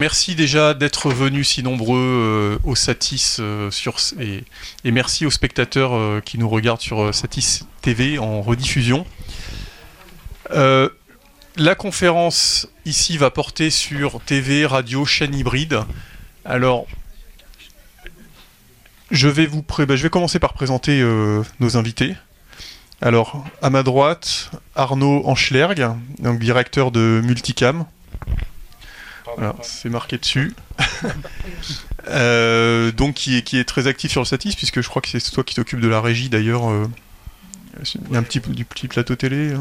[0.00, 3.70] Merci déjà d'être venus si nombreux euh, au Satis euh,
[4.18, 9.06] et, merci aux spectateurs euh, qui nous regardent sur Satis TV en rediffusion.
[10.50, 15.82] la conférence ici va porter sur TV, radio, chaîne hybride.
[16.44, 16.88] Alors,
[19.12, 21.04] je vais, vous bah, je vais commencer par présenter
[21.60, 22.16] nos invités.
[23.00, 27.86] Alors, à ma droite, Arnaud Anschlerg, donc directeur de Multicam.
[29.36, 30.54] Voilà, c'est marqué dessus.
[32.08, 35.08] euh, donc qui est, qui est très actif sur le Satis, puisque je crois que
[35.08, 36.70] c'est toi qui t'occupes de la régie d'ailleurs.
[36.70, 36.86] Euh,
[37.82, 39.52] il y a un petit du petit plateau télé.
[39.52, 39.58] Euh.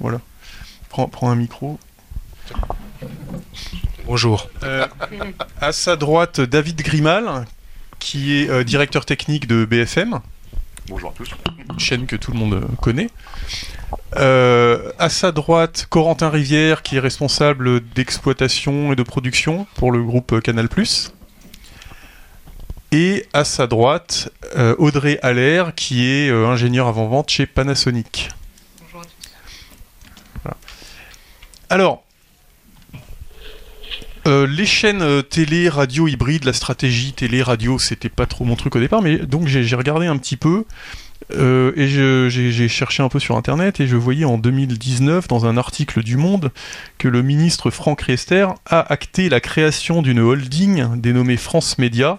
[0.00, 0.20] Voilà.
[0.88, 1.78] Prends, prends un micro.
[4.06, 4.48] Bonjour.
[4.62, 4.86] Euh,
[5.60, 7.44] à sa droite, David Grimal,
[7.98, 10.20] qui est euh, directeur technique de BFM.
[10.88, 11.30] Bonjour à tous.
[11.70, 13.10] Une chaîne que tout le monde connaît.
[14.16, 20.02] Euh, à sa droite, Corentin Rivière, qui est responsable d'exploitation et de production pour le
[20.02, 20.68] groupe Canal+.
[22.90, 28.30] Et à sa droite, euh, Audrey Allaire, qui est euh, ingénieur avant-vente chez Panasonic.
[28.80, 29.30] Bonjour à tous.
[30.42, 30.56] Voilà.
[31.68, 32.02] Alors,
[34.28, 38.56] euh, les chaînes euh, télé, radio, hybride, la stratégie télé, radio, c'était pas trop mon
[38.56, 40.64] truc au départ, mais donc j'ai regardé un petit peu.
[41.32, 45.56] Euh, et j'ai cherché un peu sur internet et je voyais en 2019 dans un
[45.56, 46.52] article du Monde
[46.96, 52.16] que le ministre Franck Riester a acté la création d'une holding dénommée France Média.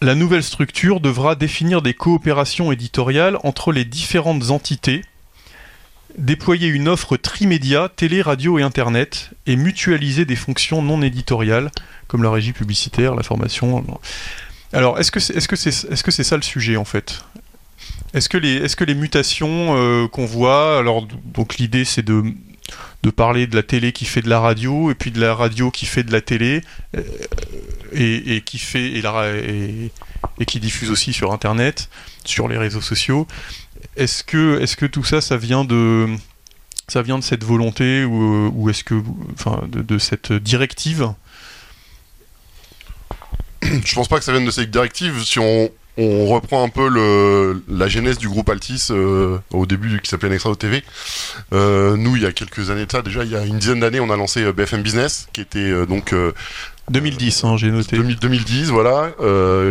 [0.00, 5.02] La nouvelle structure devra définir des coopérations éditoriales entre les différentes entités,
[6.16, 11.70] déployer une offre trimédia, télé, radio et internet, et mutualiser des fonctions non éditoriales
[12.06, 13.84] comme la régie publicitaire, la formation.
[14.72, 17.22] Alors, est-ce que c'est est -ce c'est est -ce c'est ça le sujet en fait?
[18.14, 22.22] Est-ce que, les, mutations euh, qu'on voit, alors donc l'idée c'est de,
[23.14, 25.86] parler de la télé qui fait de la radio, et puis de la radio qui
[25.86, 26.62] fait de la télé,
[26.96, 27.02] euh,
[27.92, 28.58] et, qui
[30.60, 31.88] diffuse aussi sur Internet,
[32.24, 33.26] sur les réseaux sociaux.
[33.96, 36.06] Est-ce que, est que tout ça, ça vient de,
[36.88, 39.02] ça vient de cette volonté ou, ou est-ce que,
[39.34, 41.12] enfin, de, de cette directive?
[43.62, 45.22] Je pense pas que ça vienne de cette directive.
[45.24, 50.00] Si on, on reprend un peu le, la genèse du groupe Altis euh, au début
[50.00, 50.84] qui s'appelait Nextra TV.
[51.52, 53.80] Euh, nous, il y a quelques années de ça, déjà il y a une dizaine
[53.80, 56.14] d'années, on a lancé euh, BFM Business, qui était euh, donc
[56.88, 57.98] 2010, hein, j'ai noté.
[57.98, 59.10] 2010, voilà,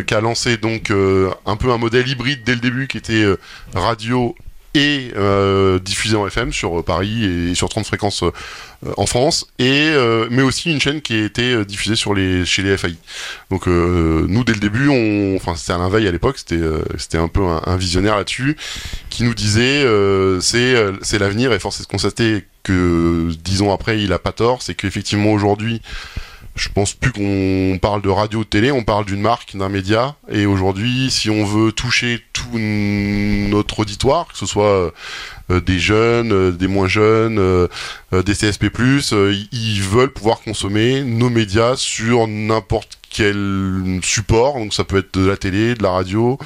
[0.06, 3.26] qui a lancé donc un peu un modèle hybride dès le début, qui était
[3.74, 4.36] radio
[4.78, 8.32] et euh, diffusé en FM sur Paris et sur 30 fréquences euh,
[8.96, 12.62] en France, et euh, mais aussi une chaîne qui a été diffusée sur les chez
[12.62, 12.96] les FAI.
[13.50, 14.90] Donc nous dès le début,
[15.36, 18.56] enfin c'était Alain Veil à l'époque, c'était un peu un, un visionnaire là-dessus,
[19.10, 19.84] qui nous disait
[20.42, 24.32] c'est c'est l'avenir et force est de constater que dix ans après il a pas
[24.32, 25.82] tort, c'est qu'effectivement aujourd'hui
[26.58, 29.70] je pense plus qu'on parle de radio ou de télé, on parle d'une marque, d'un
[29.70, 30.16] média.
[30.30, 34.92] Et aujourd'hui, si on veut toucher tout notre auditoire, que ce soit
[35.50, 37.68] euh, des jeunes, euh, des moins jeunes, euh,
[38.12, 38.70] des CSP+,
[39.52, 44.56] ils veulent pouvoir consommer nos médias sur n'importe quel support.
[44.56, 46.38] Donc ça peut être de la télé, de la radio.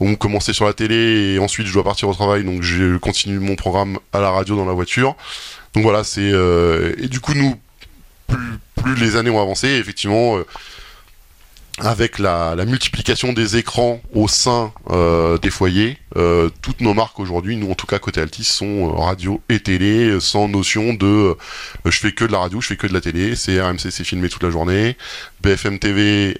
[0.00, 3.38] On commencer sur la télé et ensuite je dois partir au travail, donc je continue
[3.38, 5.14] mon programme à la radio dans la voiture.
[5.74, 6.32] Donc voilà, c'est
[6.98, 7.56] et du coup nous
[8.76, 10.46] plus, les années ont avancé, effectivement, euh,
[11.78, 17.56] avec la, multiplication des écrans au sein euh, des foyers, euh, toutes nos marques aujourd'hui,
[17.56, 21.36] nous en tout cas côté Altis, sont radio et télé, sans notion de
[21.86, 24.04] je fais que de la radio, je fais que de la télé, c'est RMC, c'est
[24.04, 24.96] filmé toute la journée,
[25.42, 26.36] BFM TV,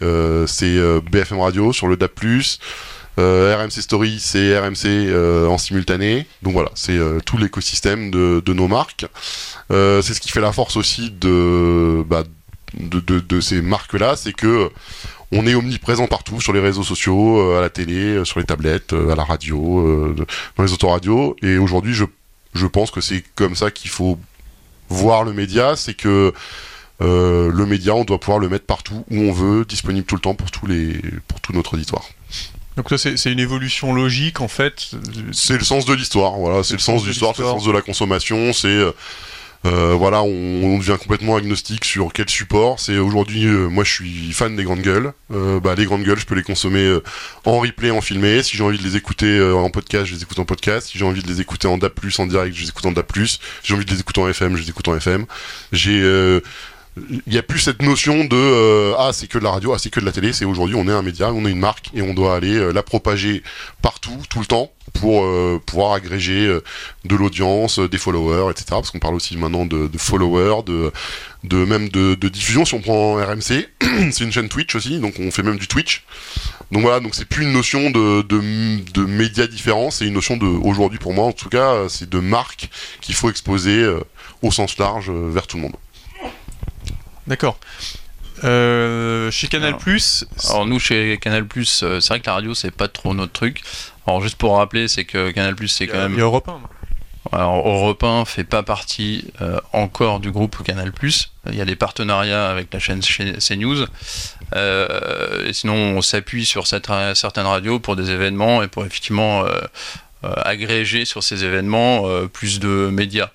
[0.46, 0.78] c'est
[1.10, 2.20] BFM Radio sur le DAP+,
[3.18, 5.14] RMC Story, c'est RMC
[5.48, 9.06] en simultané, donc voilà, c'est tout l'écosystème de, nos marques.
[9.68, 12.02] c'est ce qui fait la force aussi de...
[12.08, 12.24] Bah,
[12.74, 14.70] de, ces marques-là, c'est que
[15.32, 18.46] on est omniprésent partout, sur les réseaux sociaux, euh, à la télé, euh, sur les
[18.46, 20.16] tablettes, euh, à la radio,
[20.56, 21.36] dans les autoradios.
[21.42, 24.18] Et aujourd'hui, je, pense que c'est comme ça qu'il faut
[24.88, 26.32] voir le média, c'est que
[27.00, 30.20] euh, le média, on doit pouvoir le mettre partout où on veut, disponible tout le
[30.20, 30.66] temps pour tout
[31.52, 32.04] notre auditoire.
[32.76, 34.90] Donc ça, c'est une évolution logique en fait.
[35.32, 36.62] C'est le sens de l'histoire, voilà.
[36.62, 38.78] C'est le sens de l'histoire, c'est le sens de la consommation, c'est
[39.66, 42.80] euh, voilà, on, on, devient complètement agnostique sur quel support.
[42.80, 45.12] C'est aujourd'hui, euh, moi je suis fan des grandes gueules.
[45.32, 47.02] Euh, bah, les grandes gueules, je peux les consommer euh,
[47.44, 48.42] en replay, en filmé.
[48.42, 50.88] Si j'ai envie de les écouter euh, en podcast, je les écoute en podcast.
[50.88, 53.12] Si j'ai envie de les écouter en DAP+, en direct, je les écoute en DAP+.
[53.14, 55.26] Si j'ai envie de les écouter en FM, je les écoute en FM.
[55.72, 56.40] J'ai
[57.08, 59.90] il n'y a plus cette notion de ah c'est que de la radio, ah c'est
[59.90, 60.32] que de la télé.
[60.32, 62.82] C'est aujourd'hui on est un média, on est une marque et on doit aller la
[62.82, 63.42] propager
[63.82, 65.24] partout, tout le temps pour
[65.66, 66.58] pouvoir agréger
[67.04, 68.66] de l'audience, des followers, etc.
[68.70, 70.92] Parce qu'on parle aussi maintenant de, de followers, de
[71.44, 72.64] de même de, diffusion.
[72.64, 73.68] Si on prend RMC,
[74.12, 76.04] c'est une chaîne Twitch aussi, donc on fait même du Twitch.
[76.70, 80.46] Donc voilà, donc c'est plus une notion de, de, médias différents, c'est une notion de,
[80.46, 82.68] aujourd'hui pour moi en tout cas, c'est de marque
[83.00, 84.00] qu'il faut exposer euh,
[84.42, 85.76] au sens large euh, vers tout le monde.
[87.30, 87.58] D'accord.
[88.42, 90.24] Euh, chez Canal Plus.
[90.48, 93.62] Alors, nous chez Canal Plus, c'est vrai que la radio c'est pas trop notre truc.
[94.06, 96.12] Alors juste pour rappeler, c'est que Canal Plus c'est quand même.
[96.12, 96.60] Il y a Europe 1.
[97.32, 100.90] Alors, Europe 1 fait pas partie euh, encore du groupe Canal+.
[101.46, 103.86] Il y a des partenariats avec la chaîne CNews.
[104.56, 109.60] Euh, et sinon, on s'appuie sur certaines radios pour des événements et pour effectivement euh,
[110.22, 113.30] agréger sur ces événements plus de médias.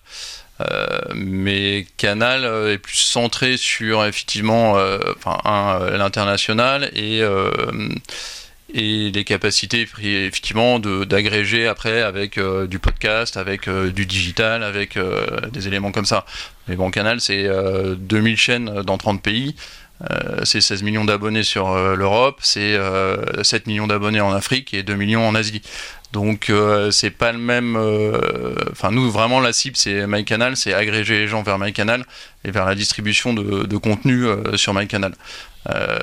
[1.15, 4.77] Mais Canal est plus centré sur effectivement
[5.25, 7.23] l'international et
[8.75, 9.87] et les capacités
[11.05, 16.05] d'agréger après avec euh, du podcast, avec euh, du digital, avec euh, des éléments comme
[16.05, 16.25] ça.
[16.67, 17.47] Mais bon, Canal, c'est
[17.97, 19.55] 2000 chaînes dans 30 pays.
[20.43, 22.75] c'est 16 millions d'abonnés sur l'Europe, c'est
[23.43, 25.61] 7 millions d'abonnés en Afrique et 2 millions en Asie.
[26.15, 26.49] Donc
[26.91, 27.75] c'est pas le même.
[28.71, 32.05] Enfin nous vraiment la cible c'est MyCanal, c'est agréger les gens vers MyCanal
[32.45, 34.25] et vers la distribution de, contenu
[34.55, 35.13] sur MyCanal.
[35.73, 35.97] Euh,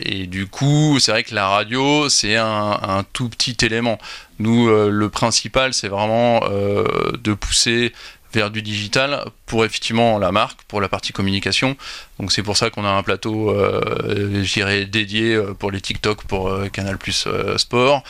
[0.00, 3.98] et du coup, c'est vrai que la radio, c'est un, tout petit élément.
[4.38, 7.92] Nous, euh, le principal, c'est vraiment euh, de pousser
[8.36, 11.76] vers du digital pour effectivement la marque, pour la partie communication.
[12.18, 16.98] Donc c'est pour ça qu'on a un plateau, euh, dédié pour les TikTok, pour Canal
[16.98, 18.02] Plus Sport.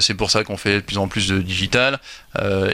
[0.00, 2.00] c'est pour ça qu'on fait de plus en plus de digital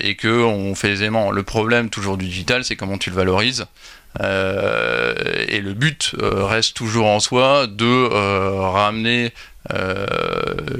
[0.00, 1.31] et que on fait aimants.
[1.31, 3.67] Le problème toujours du digital, c'est comment tu le valorises.
[4.21, 5.15] Euh,
[5.49, 9.33] et le but euh, reste toujours en soi de euh, ramener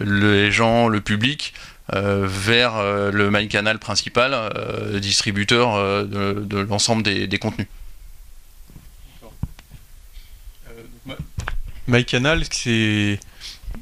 [0.05, 1.55] les gens, le public,
[1.93, 4.35] vers le MyCanal principal,
[5.01, 7.69] distributeur de, l'ensemble des, contenus.
[11.89, 13.19] MyCanal, c'est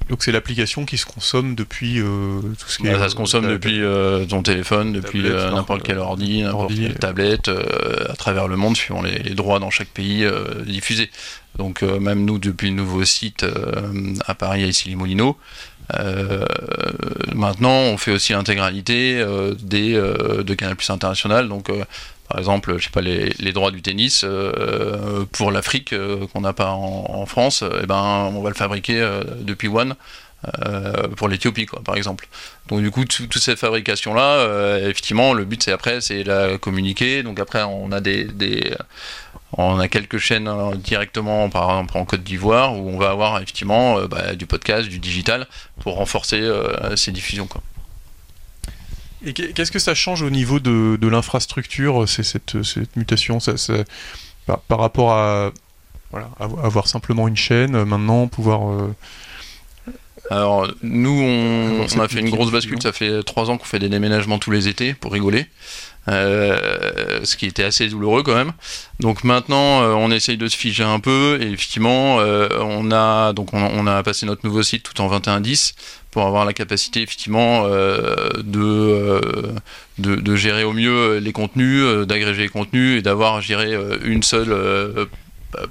[0.08, 3.46] donc c'est l'application qui se consomme depuis euh, tout ce qui bah, Ça se consomme
[3.46, 8.56] depuis euh, ton téléphone, depuis euh, n'importe quel ordi, n'importe quelle tablette, à travers le
[8.56, 10.26] monde, suivant les, droits dans chaque pays
[10.66, 11.10] diffusés.
[11.58, 13.46] Donc même nous, depuis le nouveau site
[14.26, 15.36] à Paris, à Issy-les-Moulineaux,
[17.34, 19.24] maintenant on fait aussi l'intégralité
[19.60, 21.48] des de Canal Plus International.
[21.48, 21.70] Donc
[22.30, 26.52] par exemple, je sais pas, les, droits du tennis euh, pour l'Afrique euh, qu'on n'a
[26.52, 29.96] pas en, France, eh ben, on va le fabriquer euh, depuis One.
[31.16, 32.28] pour l'Éthiopie, par exemple.
[32.68, 37.24] Donc du coup, toute cette fabrication-là, effectivement, le but c'est après, c'est la communiquer.
[37.24, 38.72] Donc après, on a des,
[39.52, 44.00] on a quelques chaînes directement, par exemple en Côte d'Ivoire, où on va avoir effectivement
[44.06, 45.46] bah, du podcast, du digital,
[45.80, 46.40] pour renforcer
[46.96, 47.62] ces diffusions, quoi.
[49.24, 52.56] Et qu'est-ce que ça change au niveau de, l'infrastructure, c'est cette,
[52.96, 53.38] mutation
[54.46, 55.52] par, rapport à
[56.38, 58.70] avoir simplement une chaîne, euh, maintenant pouvoir...
[58.70, 58.94] Euh,
[60.28, 63.78] Alors nous, on, on a fait une grosse bascule, ça fait trois ans qu'on fait
[63.78, 65.46] des déménagements tous les étés pour rigoler.
[66.08, 68.52] Euh, ce qui était assez douloureux quand même.
[69.00, 73.34] Donc maintenant, euh, on essaye de se figer un peu et effectivement, euh, on a
[73.34, 75.74] donc on, a passé notre nouveau site tout en 21.10
[76.10, 79.20] pour avoir la capacité effectivement de,
[79.98, 84.52] de, gérer au mieux les contenus, d'agréger les contenus et d'avoir, géré une seule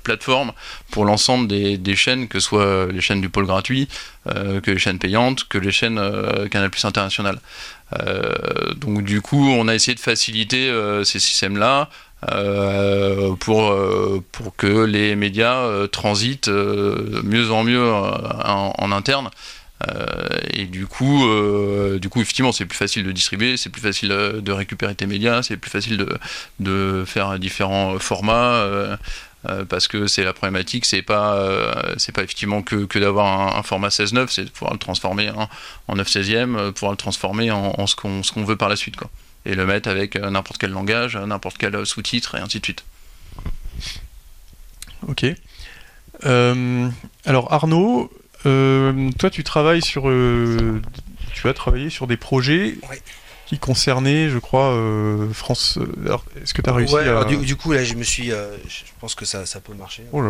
[0.04, 0.52] plateforme
[0.92, 3.88] pour l'ensemble des, chaînes, que ce soit les chaînes du pôle gratuit,
[4.26, 6.00] que les chaînes payantes, que les chaînes
[6.50, 7.40] Canal Plus International.
[7.98, 11.90] Euh, donc du coup, on a essayé de faciliter euh, ces systèmes-là.
[12.34, 13.74] Euh, pour,
[14.34, 19.30] pour que les médias transitent mieux en mieux en, interne.
[20.54, 21.26] et du coup,
[21.98, 25.44] du coup, effectivement, c'est plus facile de distribuer, c'est plus facile de récupérer tes médias,
[25.44, 26.18] c'est plus facile de,
[26.60, 28.56] de faire différents formats.
[28.56, 28.98] Euh,
[29.44, 33.64] parce que c'est la problématique, c'est pas euh, c'est pas effectivement que, que d'avoir un,
[33.64, 35.32] format 16-9, c'est de pouvoir le transformer
[35.88, 38.98] en 9-16e, euh, pouvoir le transformer en, ce qu'on ce qu'on veut par la suite
[38.98, 39.10] quoi.
[39.46, 42.84] Et le mettre avec n'importe quel langage, n'importe quel sous-titre et ainsi de suite.
[45.08, 45.26] Ok.
[46.24, 48.12] alors Arnaud,
[48.44, 50.12] toi tu travailles sur
[51.34, 52.78] tu as travaillé sur des projets
[53.50, 55.80] qui concernait, je crois, euh, France.
[55.80, 57.24] Euh, est-ce que tu as réussi à...
[57.24, 58.32] du, coup, là, je me suis.
[58.32, 60.04] Euh, je pense que ça, ça peut marcher.
[60.14, 60.22] Oh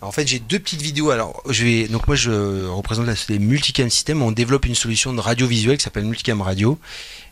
[0.00, 1.10] en fait, j'ai deux petites vidéos.
[1.10, 1.88] Alors, je vais.
[1.88, 4.22] Donc, moi, je représente la société Multicam System.
[4.22, 6.78] On développe une solution de radio visuelle qui s'appelle Multicam Radio.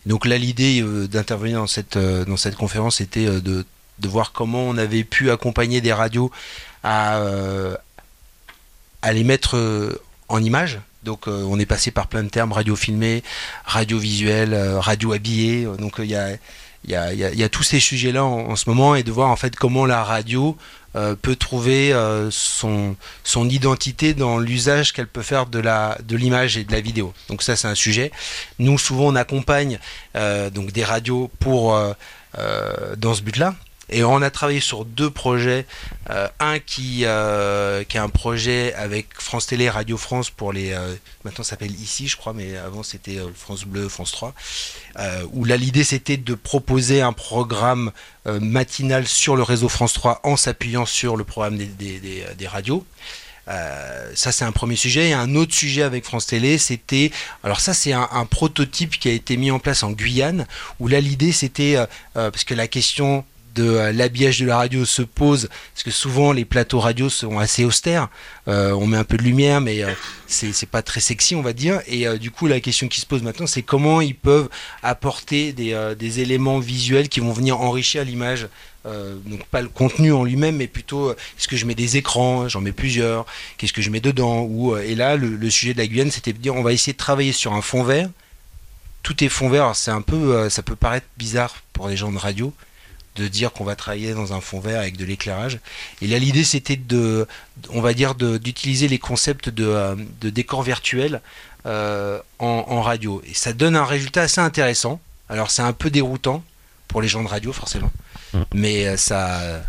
[0.06, 3.64] Donc, là, l'idée d'intervenir dans cette, dans cette conférence était de
[4.00, 6.30] de voir comment on avait pu accompagner des radios
[6.84, 7.20] à,
[9.02, 9.56] à les mettre
[10.28, 10.80] en image.
[11.08, 13.22] Donc on est passé par plein de termes, radio filmé,
[13.64, 15.64] radio visuel, radio habillé.
[15.78, 16.36] Donc il y a,
[16.86, 20.56] y, tous ces sujets-là en, ce moment et de voir en fait comment la radio
[20.96, 22.96] euh, peut trouver euh, son,
[23.48, 27.12] identité dans l'usage qu'elle peut faire de l'image et de la vidéo.
[27.28, 28.10] Donc ça c'est un sujet.
[28.58, 29.78] Nous souvent on accompagne
[30.16, 33.54] euh, donc des radios dans ce but-là.
[33.90, 35.66] Et on a travaillé sur deux projets.
[36.10, 40.72] Euh, un qui, euh, qui est un projet avec France Télé, Radio France pour les.
[40.72, 44.34] Euh, maintenant ça s'appelle ici, je crois, mais avant c'était France Bleu, France 3.
[45.32, 47.92] où là l'idée c'était de proposer un programme
[48.26, 52.84] matinal sur le réseau France 3 en s'appuyant sur le programme des, radios.
[53.46, 55.10] Ça c'est un premier sujet.
[55.10, 57.10] Et un autre sujet avec France Télé, c'était
[57.42, 60.46] alors ça c'est un, prototype qui a été mis en place en Guyane
[60.78, 61.76] où là l'idée c'était
[62.14, 63.24] parce que la question
[63.58, 67.38] de euh, l'habillage de la radio se pose, parce que souvent les plateaux radio sont
[67.38, 68.08] assez austères,
[68.46, 69.92] euh, on met un peu de lumière, mais euh,
[70.28, 71.80] c'est pas très sexy, on va dire.
[71.88, 74.48] Et du coup, la question qui se pose maintenant, c'est comment ils peuvent
[74.82, 78.48] apporter des, éléments visuels qui vont venir enrichir l'image.
[78.84, 82.60] donc pas le contenu en lui-même, mais plutôt est-ce que je mets des écrans, j'en
[82.60, 83.24] mets plusieurs,
[83.56, 84.42] qu'est-ce que je mets dedans.
[84.42, 86.92] Ou, et là, le, le sujet de la Guyane, c'était de dire on va essayer
[86.92, 88.08] de travailler sur un fond vert.
[89.02, 92.18] Tout est fond vert, c'est un peu, ça peut paraître bizarre pour les gens de
[92.18, 92.52] radio,
[93.18, 95.58] de dire qu'on va travailler dans un fond vert avec de l'éclairage.
[96.00, 97.26] Et là, l'idée, c'était de,
[97.70, 101.20] on va dire, d'utiliser les concepts de, euh, de décor virtuel
[101.66, 103.20] euh, en, radio.
[103.26, 105.00] Et ça donne un résultat assez intéressant.
[105.28, 106.44] Alors, c'est un peu déroutant
[106.86, 107.90] pour les gens de radio, forcément.
[108.32, 108.40] Mmh.
[108.54, 109.62] Mais euh, ça.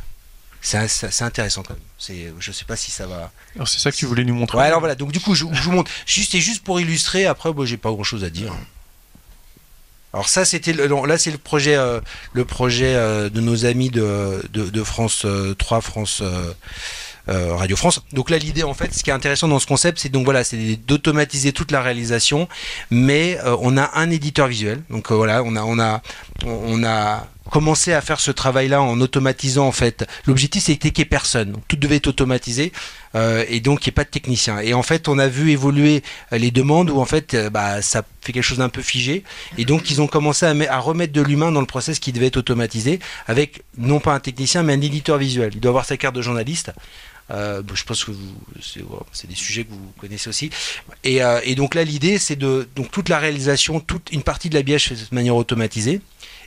[0.61, 1.83] C'est intéressant quand même.
[1.97, 3.31] C'est, je sais pas si ça va.
[3.55, 4.57] Alors c'est ça que tu voulais nous montrer.
[4.57, 4.93] Ouais, alors voilà.
[4.93, 5.89] Donc du coup, je, vous montre.
[6.05, 7.25] Juste et juste pour illustrer.
[7.25, 8.53] Après, moi, j'ai pas grand chose à dire.
[10.13, 11.99] Alors ça, c'était là, c'est le projet, euh,
[12.33, 15.25] le projet euh, de nos amis de, de, France
[15.57, 16.23] 3, euh, France
[17.27, 18.01] Radio France.
[18.11, 20.43] Donc là, l'idée, en fait, ce qui est intéressant dans ce concept, c'est donc voilà,
[20.43, 22.47] c'est d'automatiser toute la réalisation,
[22.89, 24.81] mais on a un éditeur visuel.
[24.89, 26.01] Donc voilà, on a, on a,
[26.43, 30.05] on a commencer à faire ce travail-là en automatisant en fait.
[30.25, 32.71] L'objectif c'était qu'il n'y ait personne, tout devait être automatisé
[33.15, 34.59] euh, et donc il n'y ait pas de technicien.
[34.59, 36.03] Et en fait on a vu évoluer
[36.33, 39.23] euh, les demandes où en fait euh, bah, ça fait quelque chose d'un peu figé
[39.57, 42.37] et donc ils ont commencé à, remettre de l'humain dans le process qui devait être
[42.37, 45.51] automatisé avec non pas un technicien mais un éditeur visuel.
[45.53, 46.71] Il doit avoir sa carte de journaliste.
[47.31, 48.11] Je pense que
[49.11, 50.49] c'est des sujets que vous connaissez aussi.
[51.03, 51.21] Et,
[51.55, 54.95] donc là, l'idée, c'est de donc toute la réalisation, toute une partie de l'habillage fait
[54.95, 56.01] de manière automatisée.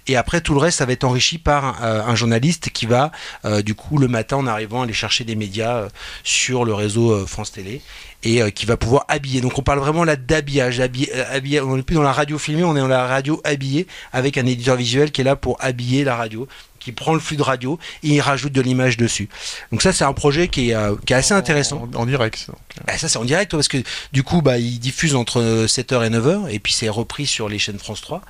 [0.08, 3.12] Et après, tout le reste, ça va être enrichi par un, euh, journaliste qui va,
[3.44, 5.88] euh, du coup, le matin, en arrivant, aller chercher des médias euh,
[6.24, 7.80] sur le réseau France Télé
[8.24, 9.40] et qui va pouvoir habiller.
[9.40, 10.78] Donc on parle vraiment là d'habillage.
[10.78, 14.38] Habiller, on n'est plus dans la radio filmée, on est dans la radio habillée avec
[14.38, 16.46] un éditeur visuel qui est là pour habiller la radio
[16.78, 19.28] qui prend le flux de radio et il rajoute de l'image dessus.
[19.72, 21.88] Donc ça c'est un projet qui est, qui est assez intéressant.
[21.94, 22.46] En, direct.
[22.86, 23.78] Ah, ça c'est en direct parce que
[24.12, 27.58] du coup bah, il diffuse entre 7h et 9h et puis c'est repris sur les
[27.58, 28.22] chaînes France 3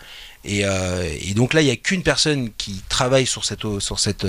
[0.46, 4.26] euh, et, donc là, il n'y a qu'une personne qui travaille sur cette, sur cette,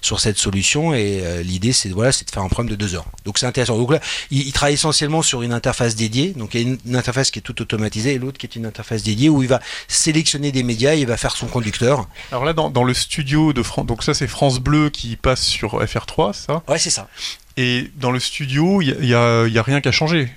[0.00, 0.94] sur cette solution.
[0.94, 3.06] Et euh, l'idée, c'est voilà, de faire un programme de deux heures.
[3.24, 3.76] Donc c'est intéressant.
[3.76, 4.00] Donc là,
[4.30, 6.32] il, travaille essentiellement sur une interface dédiée.
[6.32, 8.66] Donc il y a une, interface qui est toute automatisée et l'autre qui est une
[8.66, 12.08] interface dédiée où il va sélectionner des médias, et il va faire son conducteur.
[12.32, 15.42] Alors là, dans, dans le studio de France, donc ça c'est France Bleu qui passe
[15.42, 16.62] sur FR3, ça?
[16.68, 17.08] Ouais, c'est ça.
[17.56, 20.30] Et dans le studio, il n'y a, y a, rien qu'à changer.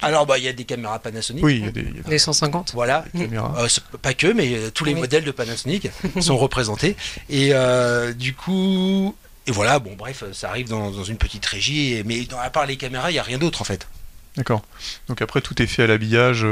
[0.00, 1.42] Alors, bah, il y a des caméras Panasonic.
[1.42, 2.72] Oui, il y a des, 150.
[2.74, 3.04] Voilà.
[3.16, 3.68] Euh,
[4.00, 5.88] pas que, mais euh, tous les modèles de Panasonic
[6.20, 6.96] sont représentés.
[7.28, 9.14] Et euh, du coup,
[9.46, 13.10] et voilà, bon, bref, ça arrive dans, une petite régie, mais à part les caméras,
[13.10, 13.88] il n'y a rien d'autre en fait.
[14.36, 14.62] D'accord.
[15.08, 16.46] Donc après, tout est fait à l'habillage.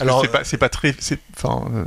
[0.00, 0.94] Alors, c'est pas, très.
[1.36, 1.86] Enfin,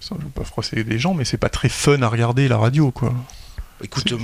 [0.00, 2.58] je ne veux pas froisser les gens, mais c'est pas très fun à regarder la
[2.58, 3.12] radio, quoi.
[3.82, 4.14] Écoute,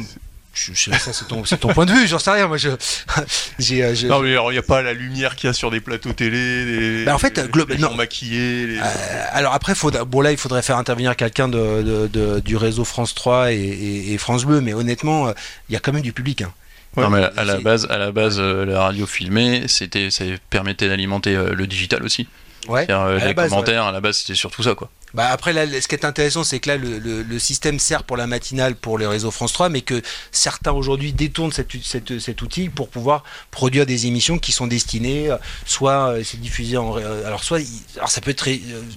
[0.54, 2.46] je, je, ça c'est ton, ton, point de vue, j'en sais rien.
[2.46, 5.70] Moi, je, euh, non, mais il n'y a pas la lumière qu'il y a sur
[5.70, 8.66] des plateaux télé, les, bah, en fait, les, gens maquillés.
[8.66, 8.78] Les...
[8.78, 8.82] Euh,
[9.30, 13.14] alors après, faut, bon là, il faudrait faire intervenir quelqu'un de, de, du réseau France
[13.14, 15.32] 3 et, et, France Bleu, mais honnêtement, euh,
[15.68, 16.42] il y a quand même du public.
[16.42, 16.52] Hein.
[16.98, 21.34] non, mais à la base, à la base, la radio filmée, c'était, ça permettait d'alimenter
[21.34, 22.28] le digital aussi.
[22.68, 22.86] Ouais.
[22.86, 24.88] les commentaires, à la base, c'était surtout ça, quoi.
[25.14, 28.16] Bah après, là, ce qui est intéressant, c'est que là, le, le, système sert pour
[28.16, 30.00] la matinale pour les réseaux France 3, mais que
[30.30, 35.30] certains aujourd'hui détournent cette, cette, cet outil pour pouvoir produire des émissions qui sont destinées,
[35.30, 37.58] euh, soit euh, c'est diffusé en, euh, alors soit,
[37.96, 38.48] alors ça peut être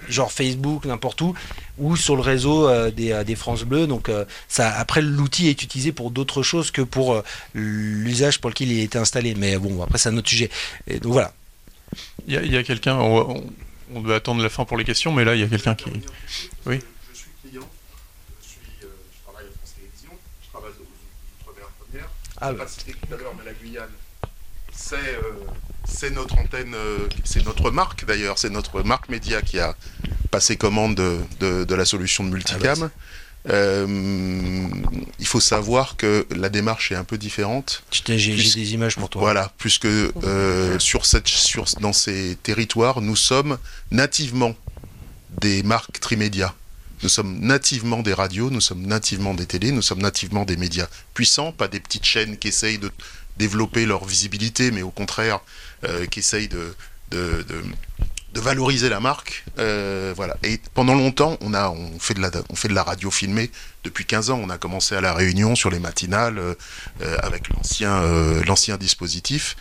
[0.07, 1.34] genre Facebook, n'importe où,
[1.77, 3.86] ou sur le réseau des, des France Bleu.
[3.86, 4.10] Donc
[4.48, 7.22] ça, après, l'outil est utilisé pour d'autres choses que pour
[7.53, 9.36] l'usage pour lequel il a été installé.
[9.36, 10.50] Mais bon, après, c'est un autre sujet.
[10.88, 11.34] Et donc voilà.
[12.28, 15.24] Il y a, y a quelqu'un, on doit attendre la fin pour les questions, mais
[15.25, 15.86] là, il y a quelqu'un qui.
[16.66, 16.80] Oui.
[17.14, 17.70] Je suis client.
[18.42, 18.88] Je, suis, euh,
[19.18, 19.46] je travaille
[20.80, 22.10] aux Outre-mer première.
[22.42, 23.90] Ah, Je l'ai pas cité tout à l'heure, mais la Guyane,
[24.74, 29.75] c'est euh, notre antenne, euh, c'est notre marque d'ailleurs, c'est notre marque média qui a
[30.32, 32.90] passé commande de, de- de la solution de multicam.
[33.50, 34.68] Euh,
[35.20, 37.84] il faut savoir que la démarche est un peu différente.
[37.92, 39.22] j'ai des images pour toi.
[39.22, 43.58] Voilà, puisque euh, sur cette, sur, dans ces territoires, nous sommes
[43.92, 44.56] nativement
[45.42, 46.54] des marques trimédia.
[47.04, 50.88] Nous sommes nativement des radios, nous sommes nativement des télés, nous sommes nativement des médias
[51.14, 52.90] puissants, pas des petites chaînes qui essayent de
[53.38, 55.40] développer leur visibilité, mais au contraire,
[55.84, 56.74] euh, qui essayent de,
[57.12, 57.64] de, de-
[58.36, 59.46] de valoriser la marque.
[59.60, 60.13] Euh.
[60.44, 63.50] Et pendant longtemps, on, a, fait de la, radio filmée
[63.84, 64.39] depuis 15 ans.
[64.44, 66.54] On a commencé à La Réunion sur les matinales euh,
[67.24, 69.56] avec l'ancien euh, dispositif.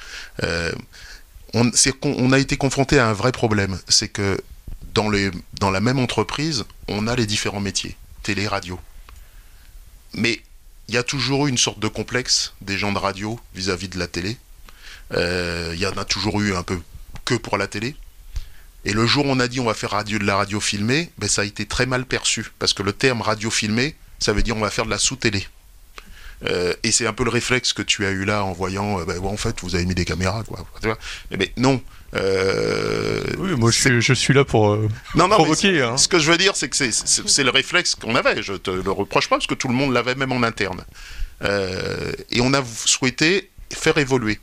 [1.54, 3.78] On, a été confronté à un vrai problème.
[3.88, 4.40] C'est que
[4.92, 8.78] dans, la même entreprise, on a les différents métiers, télé, radio.
[10.14, 10.40] Mais
[10.88, 14.00] il y a toujours eu une sorte de complexe des gens de radio vis-à-vis de
[14.00, 14.36] la télé.
[15.12, 16.80] Il y en a toujours eu un peu
[17.24, 17.94] que pour la télé.
[18.84, 21.10] Et le jour où on a dit on va faire radio, de la radio filmée,
[21.18, 22.46] ben ça a été très mal perçu.
[22.58, 25.46] Parce que le terme radio filmée, ça veut dire on va faire de la sous-télé.
[26.44, 29.04] Euh, et c'est un peu le réflexe que tu as eu là en voyant, euh,
[29.06, 30.66] ben, ouais, en fait, vous avez mis des caméras, quoi.
[30.82, 31.80] Ben, non.
[32.14, 35.80] Euh, Oui, moi je suis, je suis là pour euh, non, non, mais provoquer.
[35.82, 35.96] hein.
[35.96, 38.42] ce que je veux dire, c'est que c'est- le réflexe qu'on avait.
[38.42, 40.84] Je te le reproche pas parce que tout le monde l'avait même en interne.
[42.30, 44.38] Et on a souhaité faire évoluer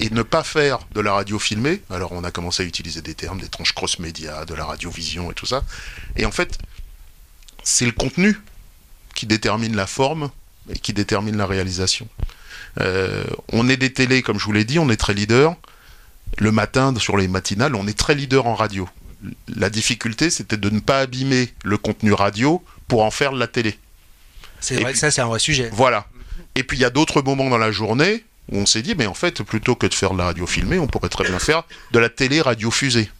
[0.00, 1.82] et ne pas faire de la radio filmée.
[1.90, 5.34] Alors on a commencé à utiliser des termes, des tranches cross-média, de la radiovision et
[5.34, 5.62] tout ça.
[6.16, 6.58] Et en fait,
[7.62, 8.38] c'est le contenu
[9.14, 10.30] qui détermine la forme
[10.72, 12.08] et qui détermine la réalisation.
[12.80, 15.56] Euh, on est des télés, comme je vous l'ai dit, on est très leader.
[16.38, 18.88] Le matin, sur les matinales, on est très leader en radio.
[19.48, 23.48] La difficulté, c'était de ne pas abîmer le contenu radio pour en faire de la
[23.48, 23.78] télé.
[24.60, 25.70] C'est vrai que ça, c'est un vrai sujet.
[25.72, 26.06] Voilà.
[26.54, 29.06] Et puis il y a d'autres moments dans la journée où on s'est dit, mais
[29.06, 31.64] en fait, plutôt que de faire de la radio filmée, on pourrait très bien faire
[31.92, 33.10] de la télé radiofusée.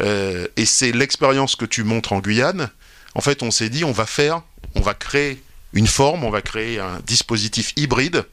[0.00, 2.70] Euh, et c'est l'expérience que tu montres en Guyane.
[3.14, 4.42] En fait, on s'est dit, on va faire,
[4.74, 5.42] on va créer
[5.72, 8.24] une forme, on va créer un dispositif hybride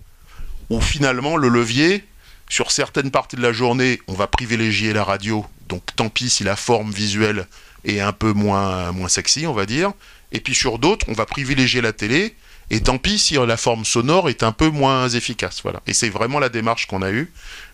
[0.70, 2.04] où finalement le levier,
[2.48, 5.46] sur certaines parties de la journée, on va privilégier la radio.
[5.68, 7.48] Donc tant pis si la forme visuelle
[7.86, 9.94] est un peu moins, moins sexy, on va dire.
[10.32, 12.36] Et puis sur d'autres, on va privilégier la télé.
[12.72, 15.62] Et tant pis si la forme sonore est un peu moins efficace.
[15.64, 15.82] Voilà.
[15.88, 17.32] Et c'est vraiment la démarche qu'on a eue.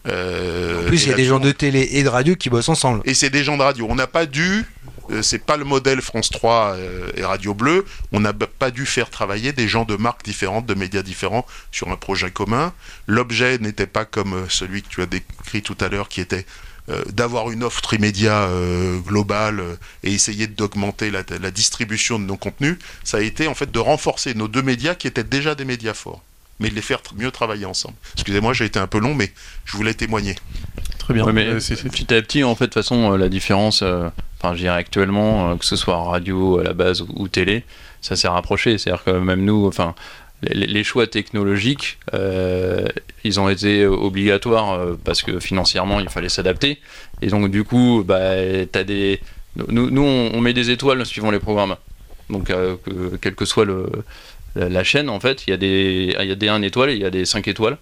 [0.08, 2.70] Euh, En plus, il y a des gens de télé et de radio qui bossent
[2.70, 3.02] ensemble.
[3.06, 3.88] et c'est des gens de radio.
[3.90, 4.66] On n'a pas dû,
[5.10, 8.86] euh, c'est pas le modèle France 3 euh, et Radio Bleu, on n'a pas dû
[8.86, 12.74] faire travailler des gens de marques différentes, de médias différents sur un projet commun.
[13.08, 16.46] L'objet n'était pas comme euh, celui que tu as décrit tout à l'heure, qui était
[17.12, 22.38] d'avoir une offre trimédia euh, globale euh, et essayer d'augmenter la, la distribution de nos
[22.38, 22.78] contenus.
[23.04, 25.94] Ça a été en fait de renforcer nos deux médias qui étaient déjà des médias
[25.96, 26.22] forts,
[26.60, 27.96] mais de les faire mieux travailler ensemble.
[28.14, 29.32] Excusez-moi, j'ai été un peu long, mais
[29.66, 30.36] je voulais témoigner.
[31.00, 31.24] Très bien.
[31.26, 33.30] Ouais, mais Euh, c'est- c'est- petit à petit, en fait, de toute façon, euh, la
[33.30, 37.08] différence, euh, enfin, je dirais actuellement, euh, que ce soit radio à la base ou,
[37.16, 37.64] ou télé,
[38.02, 38.78] ça s'est rapproché.
[38.78, 39.96] C'est-à-dire que même nous, enfin,
[40.44, 42.88] les, les choix technologiques, euh,
[43.26, 46.80] ils ont été obligatoires euh, parce que financièrement, il fallait s'adapter.
[47.22, 48.36] Et donc, du coup, bah,
[48.72, 49.20] t'as des,
[49.56, 51.76] nous, nous, on, met des étoiles suivant les programmes.
[52.30, 53.88] Donc, euh, que- quelle que soit le,
[54.56, 56.94] la, chaîne, en fait, il y a des, il y a des 1 étoile et
[56.94, 57.78] il y a des 5 étoiles.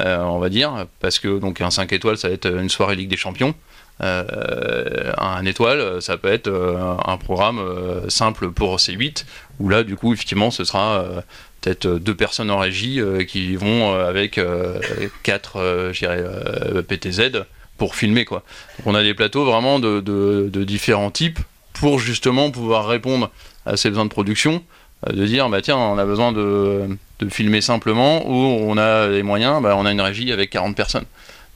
[0.00, 2.96] Euh, on va dire, parce que donc un 5 étoiles, ça va être une soirée
[2.96, 3.54] Ligue des Champions.
[4.02, 9.24] Euh, un étoile, ça peut être euh, un programme euh, simple pour C8,
[9.58, 11.20] où là, du coup, effectivement, ce sera euh,
[11.60, 14.80] peut-être deux personnes en régie euh, qui vont euh, avec euh,
[15.22, 17.44] quatre, euh, euh, PTZ
[17.78, 18.42] pour filmer, quoi.
[18.78, 21.38] Donc, on a des plateaux vraiment de, différents types
[21.72, 23.30] pour justement pouvoir répondre
[23.64, 24.62] à ces besoins de production,
[25.08, 26.98] euh, de dire, bah tiens, on a besoin de,
[27.30, 31.06] filmer simplement, ou on a les moyens, bah, on a une régie avec 40 personnes.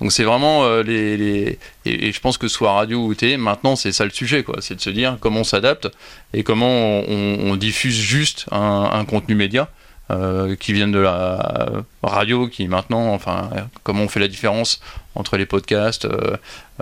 [0.00, 3.92] Donc c'est vraiment euh, les, et, je pense que soit radio ou télé, maintenant c'est
[3.92, 5.88] ça le sujet quoi, c'est de se dire comment on s'adapte
[6.34, 9.68] et comment on, diffuse juste un contenu média
[10.10, 13.50] euh, qui vienne de la radio, qui maintenant, enfin,
[13.82, 14.80] comment on fait la différence
[15.14, 16.36] entre les podcasts, euh,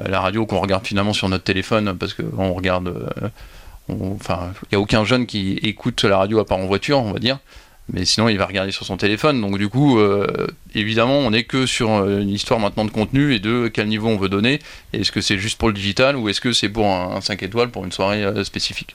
[0.05, 3.29] la radio qu'on regarde finalement sur notre téléphone parce que on regarde, euh,
[3.89, 6.99] on- enfin, il n'y a aucun jeune qui écoute la radio à part en voiture,
[6.99, 7.39] on va dire
[7.93, 9.41] mais sinon il va regarder sur son téléphone.
[9.41, 9.99] Donc du coup,
[10.77, 14.17] évidemment, on n'est que sur une histoire maintenant de contenu et de quel niveau on
[14.17, 14.61] veut donner.
[14.93, 17.43] Est-ce que c'est juste pour le digital ou est-ce que c'est pour un, un 5
[17.43, 18.95] étoiles pour une soirée spécifique?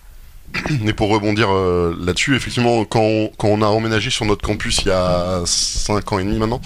[0.87, 4.79] Et pour rebondir euh, là-dessus, effectivement, quand on, quand on a emménagé sur notre campus
[4.83, 6.61] il y a 5 ans et demi maintenant,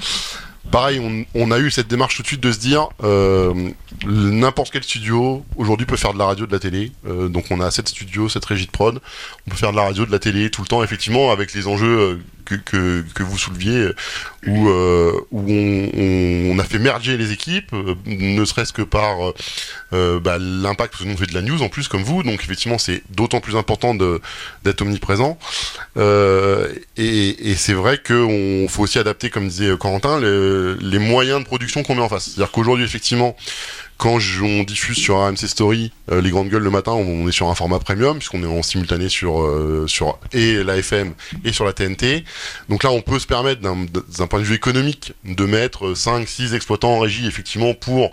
[0.72, 3.72] pareil, on, a eu cette démarche tout de suite de se dire euh,
[4.06, 6.92] n'importe quel studio aujourd'hui peut faire de la radio, de la télé.
[7.08, 9.00] Euh, donc on a cette studio, cette régie de prod,
[9.48, 11.68] on peut faire de la radio, de la télé tout le temps, effectivement, avec les
[11.68, 12.20] enjeux
[12.58, 13.90] que, vous souleviez,
[14.48, 19.34] où, euh, on, a fait merger les équipes, euh, ne serait-ce que par
[19.94, 22.78] euh, bah, l'impact, que nous fait de la news en plus comme vous, donc effectivement
[22.78, 25.38] c'est d'autant plus important d'être omniprésent.
[25.98, 31.96] Et, c'est vrai qu'il faut aussi adapter, comme disait Corentin, les moyens de production qu'on
[31.96, 32.26] met en face.
[32.26, 33.36] C'est-à-dire qu'aujourd'hui effectivement,
[34.00, 37.50] quand on diffuse sur AMC Story euh, les grandes gueules le matin, on est sur
[37.50, 41.66] un format premium puisqu'on est en simultané sur euh, sur et la FM et sur
[41.66, 42.24] la TNT.
[42.70, 46.54] Donc là, on peut se permettre d'un point de vue économique de mettre 5 6
[46.54, 48.12] exploitants en régie effectivement pour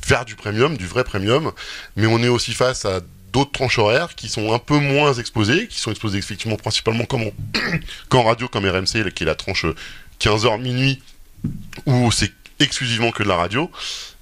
[0.00, 1.52] faire du premium, du vrai premium,
[1.96, 5.68] mais on est aussi face à d'autres tranches horaires qui sont un peu moins exposées,
[5.68, 7.30] qui sont exposées effectivement principalement comme
[8.10, 9.66] radio comme RMC qui est la tranche
[10.18, 11.02] 15h minuit
[11.84, 13.70] où c'est exclusivement que de la radio,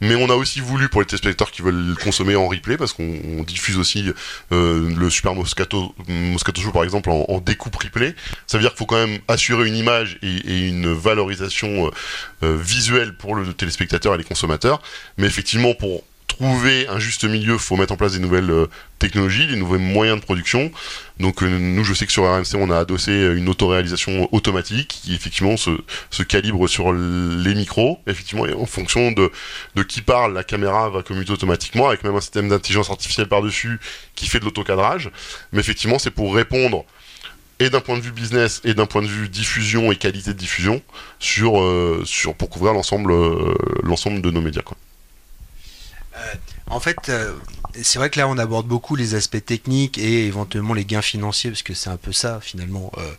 [0.00, 2.92] mais on a aussi voulu pour les téléspectateurs qui veulent le consommer en replay, parce
[2.92, 4.12] qu'on diffuse aussi
[4.52, 8.14] euh, le Super Moscato, Moscato Show par exemple en, découpe replay.
[8.46, 11.90] Ça veut dire qu'il faut quand même assurer une image et, une valorisation euh,
[12.42, 14.82] euh, visuelle pour le téléspectateur et les consommateurs,
[15.16, 16.02] mais effectivement pour
[16.36, 18.66] trouver un juste milieu, faut mettre en place des nouvelles euh,
[18.98, 20.72] technologies, des nouveaux moyens de production.
[21.20, 25.00] Donc euh, nous, je sais que sur RMC, on a adossé euh, une autoréalisation automatique
[25.02, 25.70] qui effectivement se,
[26.24, 28.00] calibre sur les micros.
[28.06, 29.30] Effectivement, en fonction de,
[29.84, 33.78] qui parle, la caméra va commuter automatiquement, avec même un système d'intelligence artificielle par-dessus
[34.16, 35.10] qui fait de l'autocadrage.
[35.52, 36.84] Mais effectivement, c'est pour répondre
[37.60, 40.38] et d'un point de vue business et d'un point de vue diffusion et qualité de
[40.38, 40.82] diffusion
[41.20, 41.54] sur,
[42.36, 44.62] pour couvrir l'ensemble de nos médias.
[46.16, 46.34] Euh,
[46.68, 47.34] en fait, euh,
[47.82, 51.50] c'est vrai que là, on aborde beaucoup les aspects techniques et éventuellement les gains financiers,
[51.50, 53.12] parce que c'est un peu ça, finalement, euh,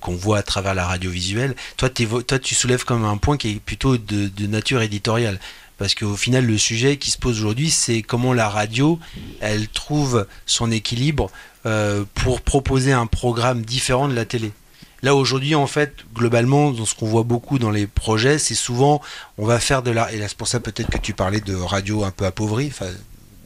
[0.00, 1.54] qu'on voit à travers la radiovisuelle.
[1.76, 5.38] Toi, toi, tu soulèves comme un point qui est plutôt de, nature éditoriale.
[5.76, 9.00] Parce qu'au final, le sujet qui se pose aujourd'hui, c'est comment la radio,
[9.40, 11.32] elle trouve son équilibre
[12.14, 14.52] pour proposer un programme différent de la télé.
[15.04, 19.02] Là aujourd'hui, en fait, globalement, dans ce qu'on voit beaucoup dans les projets, c'est souvent
[19.36, 20.10] on va faire de la.
[20.12, 22.72] Et là, c'est pour ça peut-être que tu parlais de radio un peu appauvrie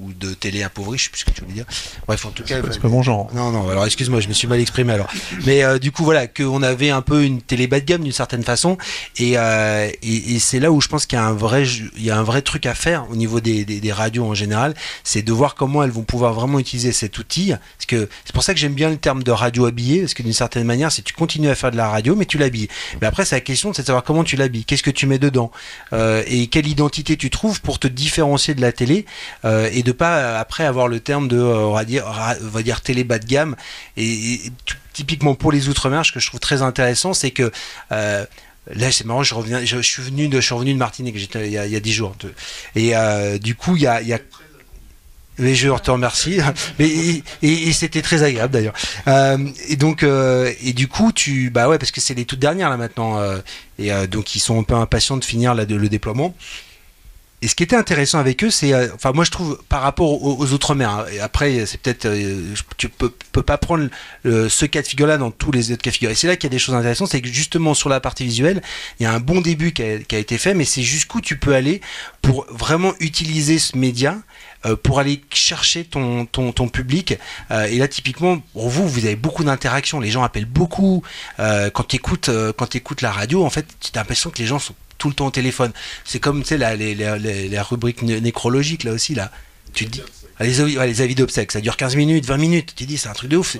[0.01, 1.67] ou de télé appauvrie, je sais plus ce que tu voulais dire.
[2.07, 3.29] Bref, en tout cas, c'est pas mon genre.
[3.35, 3.69] Non, non.
[3.69, 5.09] Alors, excuse-moi, je me suis mal exprimé alors.
[5.45, 8.13] Mais euh, du coup, voilà, qu'on avait un peu une télé bas de gamme d'une
[8.13, 8.77] certaine façon,
[9.21, 11.65] euh, et, et, c'est là où je pense qu'il y a un vrai,
[11.97, 14.75] il y a un vrai truc à faire au niveau des, des, radios en général,
[15.05, 17.51] c'est de voir comment elles vont pouvoir vraiment utiliser cet outil.
[17.51, 20.23] Parce que c'est pour ça que j'aime bien le terme de radio habillée, parce que
[20.23, 22.69] d'une certaine manière, c'est tu continues à faire de la radio, mais tu l'habilles.
[23.01, 25.19] Mais après, c'est la question, c'est de savoir comment tu l'habilles, qu'est-ce que tu mets
[25.19, 25.51] dedans,
[25.93, 29.07] euh, et quelle identité tu trouves pour te différencier de la télé
[29.45, 32.05] et de pas euh, après avoir le terme de euh, on va dire
[32.43, 33.57] on va dire télé bas de gamme
[33.97, 34.41] et,
[34.93, 37.51] typiquement pour les outre-mer ce que je trouve très intéressant c'est que
[37.93, 38.25] euh,
[38.75, 41.47] Là, c'est marrant, je reviens, je, suis venu de, je suis revenu de Martinique, il
[41.47, 42.15] y a, il y a 10 jours.
[42.77, 42.93] Et
[43.41, 44.21] du coup, il y a, il
[45.39, 46.39] mais je te remercie.
[46.79, 48.75] et, et, c'était très agréable d'ailleurs.
[49.71, 52.77] et donc, et du coup, tu, bah ouais, parce que c'est les toutes dernières là
[52.77, 53.19] maintenant,
[53.79, 56.35] et donc ils sont un peu impatients de finir là, de, le déploiement
[57.41, 60.25] et ce qui était intéressant avec eux, c'est, euh, enfin moi je trouve par rapport
[60.25, 63.89] aux, autres mers, hein, après c'est peut-être, euh, tu peux, peux pas prendre
[64.25, 66.11] ce cas de figure-là dans tous les autres cas de figure.
[66.11, 68.25] Et c'est là qu'il y a des choses intéressantes, c'est que justement sur la partie
[68.25, 68.61] visuelle,
[68.99, 71.55] il y a un bon début qui a, été fait, mais c'est jusqu'où tu peux
[71.55, 71.81] aller
[72.23, 74.19] pour vraiment utiliser ce média
[74.67, 77.17] euh, pour aller chercher ton, ton, public.
[77.51, 80.01] et là, typiquement, pour vous, vous avez beaucoup d'interactions.
[80.01, 81.05] Les gens appellent beaucoup.
[81.39, 85.09] quand tu écoutes la radio, en fait, tu as l'impression que les gens sont tout
[85.09, 85.73] le temps au téléphone.
[86.05, 89.31] C'est comme, tu sais, la, les, les, les, rubriques nécrologiques, là aussi, là.
[89.73, 90.03] Tu te dis,
[90.39, 92.75] ah, les, les avis d'obsèques, ça dure 15 minutes, 20 minutes.
[92.77, 93.57] Tu te dis, c'est un truc de ouf.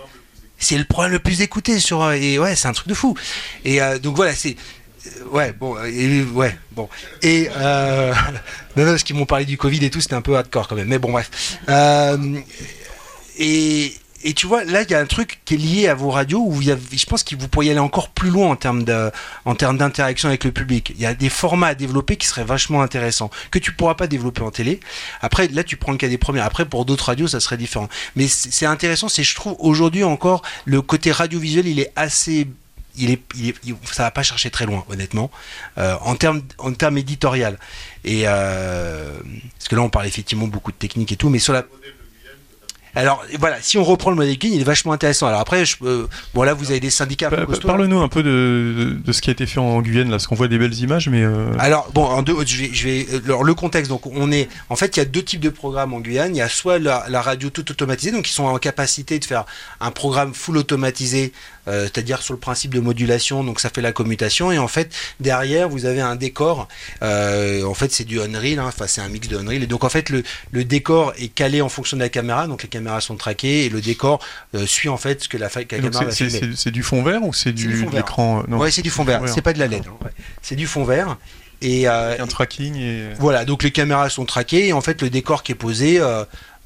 [0.59, 2.03] C'est le problème le plus écouté sur.
[2.03, 3.17] Euh, et ouais, c'est un truc de fou.
[3.65, 4.57] Et euh, donc voilà, c'est.
[5.07, 6.89] Euh, ouais, bon, et, ouais, bon.
[7.23, 7.49] Et.
[7.57, 8.13] Euh,
[8.77, 10.77] non, non, parce qu'ils m'ont parlé du Covid et tout, c'était un peu hardcore quand
[10.77, 10.89] même.
[10.89, 11.31] Mais bon, bref.
[13.39, 16.11] et et tu vois, là, il y a un truc qui est lié à vos
[16.11, 18.83] radios où y a, je pense que vous pourriez aller encore plus loin en termes
[18.83, 19.13] de,
[19.45, 20.93] en termes d'interaction avec le public.
[20.97, 24.09] Il y a des formats à développer qui seraient vachement intéressants que tu pourras pas
[24.09, 24.81] développer en télé.
[25.21, 26.41] Après, là, tu prends le cas des premiers.
[26.41, 27.89] Après, pour d'autres radios, ça serait différent.
[28.17, 32.49] Mais c'est intéressant, c'est je trouve aujourd'hui encore le côté radiovisuel, il est assez
[33.01, 33.55] il est, il est,
[33.93, 35.31] ça va pas chercher très loin, honnêtement,
[35.79, 37.57] euh, en termes en termes éditorial.
[38.05, 39.17] Et euh,
[39.57, 41.65] parce que là, on parle effectivement beaucoup de technique et tout, mais sur la
[42.95, 45.27] alors voilà, si on reprend le modèle King, il est vachement intéressant.
[45.27, 45.77] Alors après, je,
[46.35, 47.31] bon là, vous avez des syndicats.
[47.65, 50.49] Parle-nous un peu de, ce qui a été fait en Guyane, là, parce qu'on voit
[50.49, 51.23] des belles images, mais.
[51.23, 53.91] Euh, alors bon, en deux, je vais, je vais alors, le contexte.
[53.91, 56.35] Donc on est, en fait, il y a deux types de programmes en Guyane.
[56.35, 59.45] Il y a soit la, radio tout automatisée, donc ils sont en capacité de faire
[59.81, 61.33] un programme full automatisé
[61.69, 64.95] euh, c'est-à-dire sur le principe de modulation, donc ça fait la commutation, et en fait
[65.21, 66.69] derrière vous avez un décor,
[67.03, 69.85] euh, en fait c'est du Unreal, hein, enfin c'est un mix de Unreal, et donc
[69.85, 73.01] en fait le, le, décor est calé en fonction de la caméra, donc les caméras
[73.01, 74.21] sont traquées, et le décor
[74.55, 76.51] euh, suit en fait ce que la, la caméra va filmer.
[76.57, 79.43] C'est du fond vert ou c'est du, de l'écran Ouais, c'est du fond vert, c'est
[79.43, 80.09] pas de la LED, hein,
[80.43, 81.17] c'est du fond vert.
[81.61, 83.09] Et, un tracking et...
[83.19, 86.01] Voilà, donc les caméras sont traquées et en fait le décor qui est posé,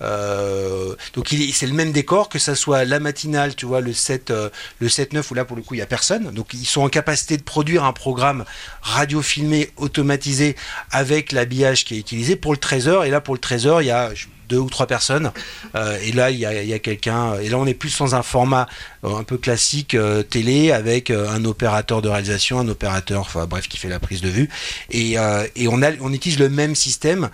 [0.02, 4.30] euh, donc c'est le même décor que ça soit la matinale, tu vois, le 7,
[4.30, 6.30] euh, le 7-9 où là pour le coup il y a personne.
[6.32, 8.44] Donc ils sont en capacité de produire un programme
[8.82, 10.56] radio filmé automatisé
[10.90, 13.06] avec l'habillage qui est utilisé pour le 13h.
[13.06, 14.10] Et là pour le 13h il y a
[14.52, 15.32] deux ou trois personnes.
[15.74, 17.38] Euh, et là, il y a, quelqu'un.
[17.40, 18.68] Et là, on est plus dans un format
[19.02, 23.66] euh, un peu classique euh, télé avec un opérateur de réalisation, un opérateur, enfin bref,
[23.66, 24.50] qui fait la prise de vue.
[24.90, 27.30] Et, on, utilise le même système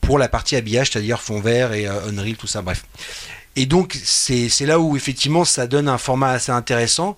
[0.00, 2.84] pour la partie habillage, c'est-à-dire fond vert et Unreal, tout ça, bref.
[3.56, 7.16] Et donc, c'est là où effectivement ça donne un format assez intéressant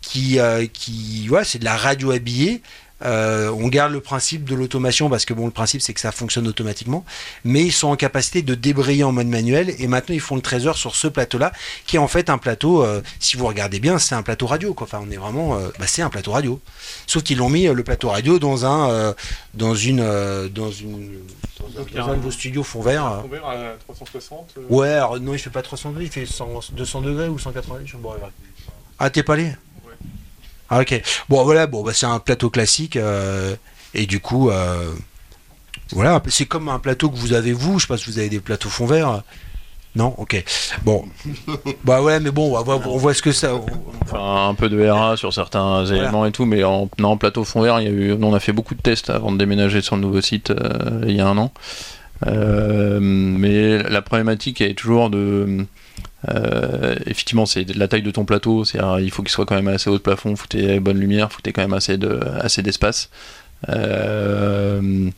[0.00, 0.38] qui,
[0.72, 2.62] qui ouais, c'est de la radio habillée
[3.02, 6.12] euh, on garde le principe de l'automation parce que bon, le principe c'est que ça
[6.12, 7.04] fonctionne automatiquement,
[7.44, 10.42] mais ils sont en capacité de débrayer en mode manuel et maintenant ils font le
[10.42, 11.52] trésor sur ce plateau-là
[11.86, 14.74] qui est en fait un plateau, euh, si vous regardez bien, c'est un plateau radio.
[14.74, 14.86] Quoi.
[14.86, 16.60] Enfin, on est vraiment, euh, bah, c'est un plateau radio.
[17.06, 19.14] Sauf qu'ils l'ont mis le plateau radio dans un,
[19.54, 19.98] dans une,
[20.48, 21.18] dans une,
[21.94, 23.20] dans, un, de vos studios fond vert.
[23.22, 24.54] Fond vert à 360.
[24.70, 26.26] Ouais, alors, non, il fait pas 300 degrés, il fait
[26.72, 27.80] 200 degrés ou 180.
[27.84, 27.96] Je...
[27.96, 28.14] Bon,
[28.98, 29.52] Ah, t'es pas allé?
[30.70, 31.02] Ah, ok.
[31.28, 32.96] Bon, voilà, bon, bah, c'est un plateau classique.
[32.96, 33.54] Euh,
[33.94, 34.92] et du coup, euh,
[35.92, 37.78] voilà, c'est comme un plateau que vous avez vous.
[37.78, 39.22] Je sais pas si vous avez des plateaux fond vert.
[39.96, 40.42] Non Ok.
[40.82, 41.04] Bon.
[41.84, 43.52] bah ouais, mais bon, on voit, ce que ça.
[44.02, 47.62] Enfin, un peu de RA sur certains éléments et tout, mais en, non, plateau fond
[47.62, 49.94] vert, il y a eu, on a fait beaucoup de tests avant de déménager sur
[49.94, 51.52] le nouveau site euh, il y a un an.
[52.26, 55.66] Mais la problématique est toujours de
[56.30, 59.68] euh, effectivement, c'est la taille de ton plateau, c'est il faut qu'il soit quand même
[59.68, 62.62] assez haut de plafond, faut que bonne lumière, faut que quand même assez de assez
[62.62, 63.10] d'espace.
[63.68, 65.10] Euh,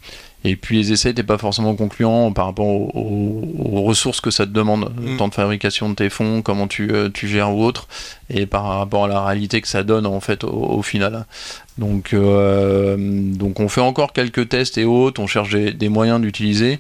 [0.51, 4.51] et puis les essais n'étaient pas forcément concluants par rapport aux, ressources que ça te
[4.51, 5.17] demande, le mm.
[5.17, 7.87] temps de fabrication de tes fonds, comment tu, euh, tu, gères ou autre,
[8.31, 11.27] et par rapport à la réalité que ça donne en fait au, final.
[11.79, 16.79] Donc, donc on fait encore quelques tests et autres, on cherche des moyens d'utiliser.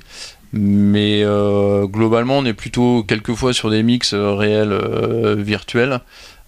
[0.52, 6.00] Mais euh, globalement, on est plutôt quelquefois sur des mix euh, réels euh, virtuels.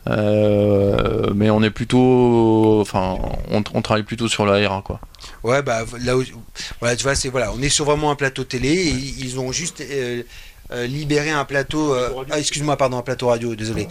[0.08, 3.18] Mais on est plutôt, enfin,
[3.50, 5.00] on, travaille plutôt sur la RA, quoi.
[5.42, 6.24] Ouais, bah là, où,
[6.80, 8.68] voilà, tu vois, c'est voilà, on est sur vraiment un plateau télé.
[8.68, 9.82] Et ils ont juste
[10.72, 11.94] libéré un plateau.
[12.30, 13.88] ah, excuse-moi, pardon, un plateau radio, désolé.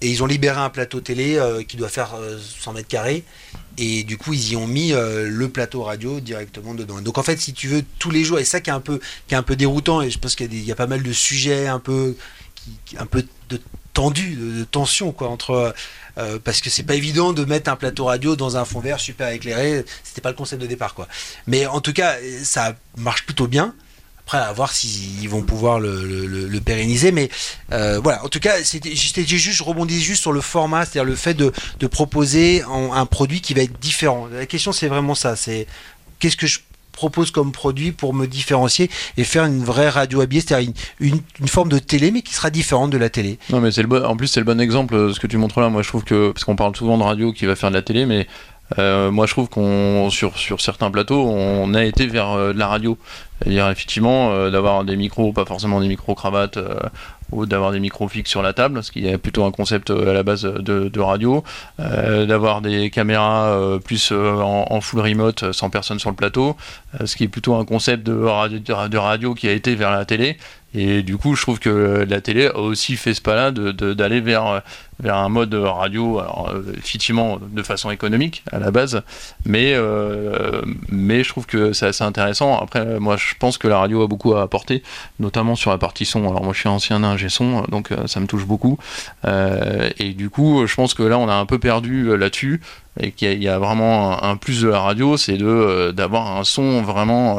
[0.00, 2.14] Et ils ont libéré un plateau télé qui doit faire
[2.60, 3.24] 100 mètres carrés.
[3.78, 7.00] Et du coup, ils y ont mis euh, le plateau radio directement dedans.
[7.00, 8.98] Donc en fait, si tu veux, tous les jours, et ça qui est un peu,
[9.28, 11.68] qui est un peu déroutant, et je pense qu'il y, a pas mal de sujets
[11.68, 12.16] un peu,
[12.98, 13.60] un peu de
[13.98, 15.74] tendu, de, tension, quoi, entre.
[16.18, 19.00] Euh, parce que c'est pas évident de mettre un plateau radio dans un fond vert
[19.00, 19.84] super éclairé.
[20.04, 21.08] C'était pas le concept de départ, quoi.
[21.48, 23.74] Mais en tout cas, ça marche plutôt bien.
[24.20, 27.10] Après, à voir s'ils vont pouvoir le, pérenniser.
[27.10, 27.28] Mais
[27.72, 31.16] euh, voilà, en tout cas, c'était juste, je rebondis juste sur le format, c'est-à-dire le
[31.16, 31.52] fait de,
[31.88, 34.28] proposer un, produit qui va être différent.
[34.32, 35.34] La question, c'est vraiment ça.
[35.34, 35.66] C'est
[36.20, 36.60] qu'est-ce que je
[36.98, 41.68] propose comme produit pour me différencier et faire une vraie radio habillée, c'est-à-dire une, forme
[41.68, 43.38] de télé mais qui sera différente de la télé.
[43.50, 45.36] Non mais c'est le bon, en plus c'est le bon exemple euh, ce que tu
[45.36, 45.68] montres là.
[45.68, 47.82] Moi je trouve que parce qu'on parle souvent de radio qui va faire de la
[47.82, 48.26] télé, mais
[48.78, 52.66] euh, moi, je trouve qu'on sur, sur certains plateaux, on a été vers de la
[52.66, 52.98] radio.
[53.40, 56.80] C'est-à-dire effectivement euh, d'avoir des micros, pas forcément des micros cravates euh,
[57.30, 60.10] ou d'avoir des micros fixes sur la table, ce qui est plutôt un concept euh,
[60.10, 61.44] à la base de, radio,
[61.78, 66.56] d'avoir des caméras plus en, full remote sans personne sur le plateau,
[67.04, 70.36] ce qui est plutôt un concept de radio qui a été vers la télé.
[70.74, 74.62] Et du coup, je trouve que la télé a aussi fait ce pas-là d'aller vers,
[75.00, 79.02] vers un mode radio, alors, effectivement de façon économique à la base,
[79.46, 79.74] mais,
[80.90, 82.58] mais je trouve que c'est assez intéressant.
[82.58, 84.82] Après, moi, je pense que la radio a beaucoup à apporter,
[85.18, 86.28] notamment sur la partie son.
[86.28, 88.78] Alors, moi, je suis ancien ingé son, donc euh, ça me touche beaucoup.
[89.26, 92.60] Euh, et du coup, je pense que là, on a un peu perdu euh, là-dessus
[93.00, 97.38] et qu'il y, a vraiment un, plus de la radio, c'est d'avoir un son vraiment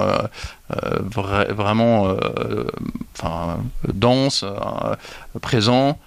[1.11, 2.15] vraiment
[3.17, 3.57] enfin
[3.91, 4.45] dense,
[5.41, 5.97] présent.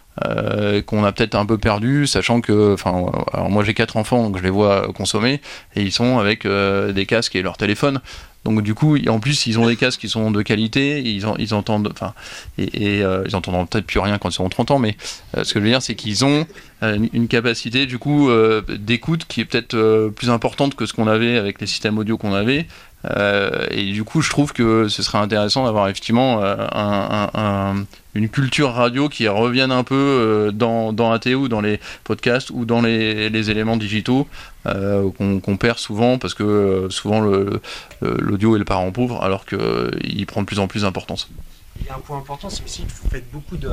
[0.86, 4.38] qu'on a peut-être un peu perdu, sachant que, enfin, alors moi j'ai quatre enfants, donc
[4.38, 5.40] je les vois consommer,
[5.74, 8.00] et ils sont avec des casques et leur téléphone.
[8.44, 11.92] Donc du coup, en plus, ils ont des casques qui sont de qualité, ils, entendent,
[11.92, 12.12] enfin,
[12.58, 14.96] et, euh, ils entendent peut-être plus rien quand ils ont 30 ans, mais
[15.36, 16.46] euh, ce que je veux dire, c'est qu'ils ont
[16.82, 18.30] euh, une capacité du coup
[18.68, 22.34] d'écoute qui est peut-être plus importante que ce qu'on avait avec les systèmes audio qu'on
[22.34, 22.66] avait.
[23.70, 27.84] Et du coup, je trouve que ce serait intéressant d'avoir effectivement un,
[28.14, 32.64] une culture radio qui revienne un peu dans, dans AT ou dans les podcasts ou
[32.64, 34.28] dans les, éléments digitaux
[34.64, 37.20] qu'on perd souvent parce que souvent
[38.00, 41.28] l'audio est le parent pauvre alors qu'il prend de plus en plus d'importance.
[41.80, 43.70] Il y a un point important, c'est aussi que vous faites beaucoup de.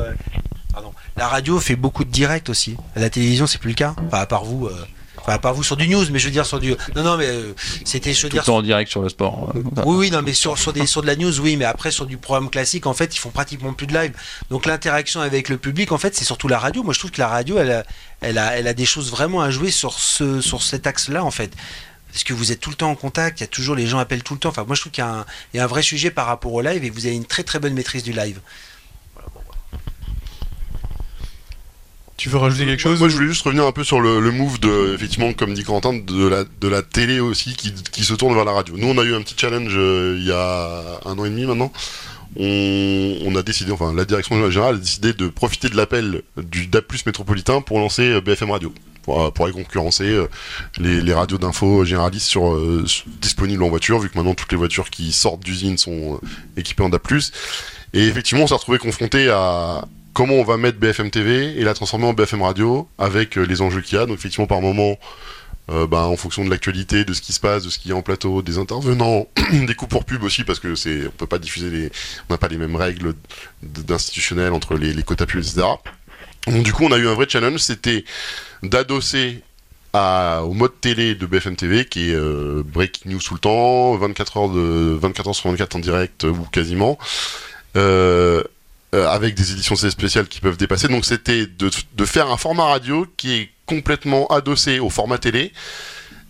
[0.73, 0.93] Pardon.
[1.17, 2.75] La radio fait beaucoup de directs aussi.
[2.95, 3.95] La télévision, c'est plus le cas.
[4.11, 4.67] À part vous.
[4.67, 4.85] Euh,
[5.21, 6.75] enfin, part vous sur du news, mais je veux dire sur du.
[6.95, 7.53] Non, non, mais euh,
[7.85, 8.11] c'était.
[8.11, 8.47] Veux dire.
[8.49, 9.51] en direct sur le sport.
[9.55, 9.59] Hein.
[9.85, 12.05] Oui, oui, non, mais sur, sur, des, sur de la news, oui, mais après sur
[12.05, 14.13] du programme classique, en fait, ils font pratiquement plus de live.
[14.49, 16.83] Donc l'interaction avec le public, en fait, c'est surtout la radio.
[16.83, 17.83] Moi, je trouve que la radio, elle a,
[18.21, 21.31] elle a, elle a des choses vraiment à jouer sur, ce, sur cet axe-là, en
[21.31, 21.51] fait
[22.11, 23.99] parce que vous êtes tout le temps en contact, il y a toujours les gens
[23.99, 24.49] appellent tout le temps.
[24.49, 25.03] Enfin, moi je trouve qu'il
[25.53, 27.59] y, a un vrai sujet par rapport au live et vous avez une très très
[27.59, 28.39] bonne maîtrise du live.
[32.19, 34.59] Tu veux rajouter quelque chose Moi, je voulais juste revenir un peu sur le, move
[34.59, 38.43] de, effectivement, comme dit Quentin, de la, de la télé aussi qui, se tourne vers
[38.43, 38.75] la radio.
[38.77, 41.45] Nous, on a eu un petit challenge euh, il y a un an et demi
[41.45, 41.71] maintenant.
[42.35, 46.93] On, a décidé, enfin, la direction générale a décidé de profiter de l'appel du DAP+
[47.05, 48.73] métropolitain pour lancer euh, BFM Radio.
[49.07, 50.25] Euh, pour, aller concurrencer
[50.77, 52.85] les, radios d'info généralistes sur, euh,
[53.21, 56.19] disponibles en voiture, vu que maintenant toutes les voitures qui sortent d'usine sont
[56.57, 57.07] équipées en DAP+.
[57.93, 61.73] Et effectivement, on s'est retrouvé confronté à comment on va mettre BFM TV et la
[61.73, 64.05] transformer en BFM Radio avec les enjeux qu'il y a.
[64.05, 64.97] Donc effectivement, par moment,
[65.67, 67.97] bah, en fonction de l'actualité, de ce qui se passe, de ce qu'il y a
[67.97, 71.37] en plateau, des intervenants, des coups pour pub aussi, parce que c'est, on peut pas
[71.37, 71.91] diffuser les,
[72.27, 73.13] on n'a pas les mêmes règles
[73.61, 75.61] d'institutionnel entre les, quotas pubs, etc.
[76.47, 78.03] Donc du coup, on a eu un vrai challenge, c'était
[78.63, 79.43] d'adosser
[79.93, 84.37] au mode télé de BFM TV qui est euh, breaking news tout le temps, 24
[84.37, 86.97] heures de 24 heures sur 24 en direct ou quasiment.
[87.75, 88.43] Euh,
[88.95, 90.87] euh, avec des éditions spéciales qui peuvent dépasser.
[90.87, 95.53] Donc c'était de, faire un format radio qui est complètement adossé au format télé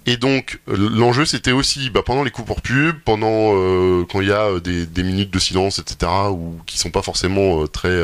[0.06, 4.30] et donc l'enjeu c'était aussi bah, pendant les coups pour pub, pendant euh, quand il
[4.30, 6.12] y a euh, des, minutes de silence, etc.
[6.32, 7.95] ou qui sont pas forcément euh, très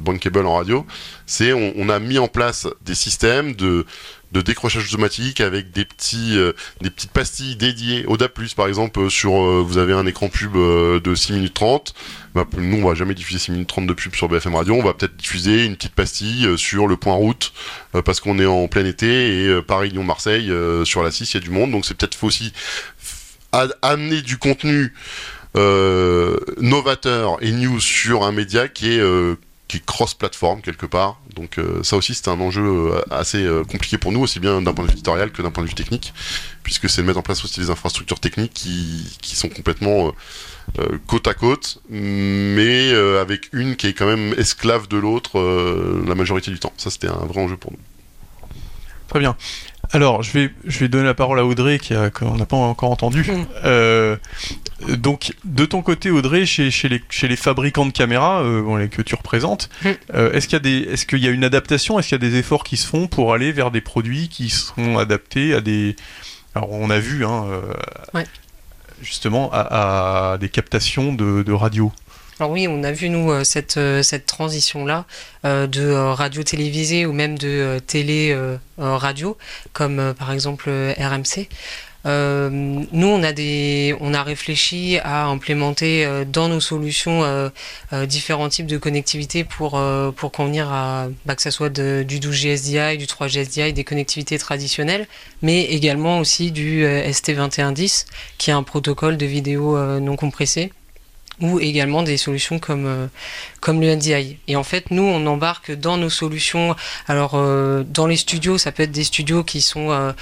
[0.00, 0.86] bankable en radio,
[1.26, 3.86] c'est on, a mis en place des systèmes de
[4.32, 6.36] de décrochage automatique avec des petits
[6.80, 11.14] des petites pastilles dédiées au DAP+, par exemple sur vous avez un écran pub de
[11.14, 11.94] 6 minutes 30
[12.34, 14.74] bah, nous on va jamais diffuser 6 minutes 30 de pub sur BFM Radio.
[14.74, 17.52] On va peut-être diffuser une petite pastille sur le point route
[18.04, 20.52] parce qu'on est en plein été et Paris Lyon Marseille
[20.84, 21.70] sur la 6 il y a du monde.
[21.70, 22.52] Donc c'est peut-être aussi
[23.82, 24.92] amener du contenu
[25.54, 29.02] novateur et news sur un média qui est
[29.68, 31.20] qui est cross-platform quelque part.
[31.34, 34.62] Donc euh, ça aussi c'est un enjeu euh, assez euh, compliqué pour nous, aussi bien
[34.62, 36.14] d'un point de vue éditorial que d'un point de vue technique,
[36.62, 40.12] puisque c'est de mettre en place aussi des infrastructures techniques qui, qui sont complètement
[41.06, 45.40] côte à côte, mais avec une qui est quand même esclave de l'autre
[46.06, 46.72] la majorité du temps.
[46.76, 47.78] Ça c'était un vrai enjeu pour nous.
[49.08, 49.36] Très bien.
[49.92, 52.90] Alors, je vais, je vais donner la parole à Audrey, qui qu'on n'a pas encore
[52.90, 53.22] entendu.
[53.22, 53.46] Mm.
[53.64, 54.16] Euh,
[54.88, 59.00] donc, de ton côté, Audrey, chez, chez, les, chez les fabricants de caméras euh, que
[59.00, 59.88] tu représentes, mm.
[60.14, 62.64] euh, est-ce qu'il y, est y a une adaptation Est-ce qu'il y a des efforts
[62.64, 65.96] qui se font pour aller vers des produits qui seront adaptés à des...
[66.54, 67.46] Alors, on a vu, hein,
[69.00, 71.92] justement, à, des captations de, de radio?
[72.38, 75.06] Alors oui, on a vu nous euh, cette, euh, cette transition-là
[75.44, 78.36] euh, de radio télévisée ou même de télé
[78.78, 79.36] radio,
[79.72, 81.48] comme par exemple RMC.
[82.04, 87.50] nous, on a, des, on a réfléchi à implémenter dans nos solutions
[88.06, 89.80] différents types de connectivité pour,
[90.16, 94.38] pour convenir à bah, que ce soit du 12G SDI, du 3G SDI, des connectivités
[94.38, 95.06] traditionnelles,
[95.42, 98.06] mais également aussi du ST2110,
[98.38, 100.72] qui est un protocole de vidéo non compressé
[101.40, 103.06] ou également des solutions comme, euh,
[103.60, 104.38] comme le NDI.
[104.48, 106.74] Et en fait, nous, on embarque dans nos solutions.
[107.06, 110.12] Alors, euh, dans les studios, ça peut être des studios qui sont euh,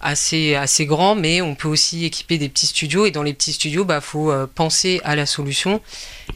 [0.00, 3.06] assez, assez grands, mais on peut aussi équiper des petits studios.
[3.06, 5.80] Et dans les petits studios, il bah, faut penser à la solution.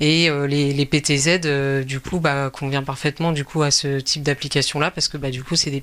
[0.00, 4.90] Et les, les, PTZ, du coup, bah, convient parfaitement du coup, à ce type d'application-là,
[4.90, 5.82] parce que bah, du coup, c'est des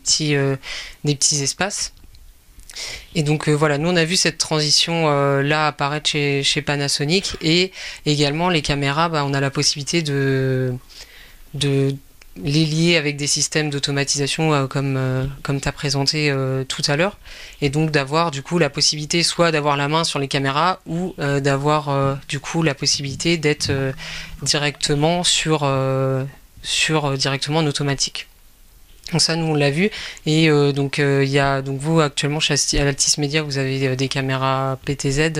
[1.03, 1.93] des petits espaces.
[3.15, 7.35] Et donc euh, voilà, nous on a vu cette transition euh, là apparaître chez, Panasonic
[7.41, 7.71] et
[8.05, 10.73] également les caméras, bah, on a la possibilité de,
[12.37, 14.97] les lier avec des systèmes d'automatisation euh, comme,
[15.43, 16.33] comme tu as présenté
[16.67, 17.17] tout à l'heure
[17.61, 21.13] et donc d'avoir du coup la possibilité soit d'avoir la main sur les caméras ou
[21.17, 23.71] d'avoir du coup la possibilité d'être
[24.41, 25.69] directement sur,
[26.63, 28.27] sur directement en automatique.
[29.11, 29.89] Donc ça, nous on l'a vu.
[30.25, 34.07] Et euh, donc il y a donc vous actuellement chez Altis Media, vous avez des
[34.07, 35.31] caméras PTZ.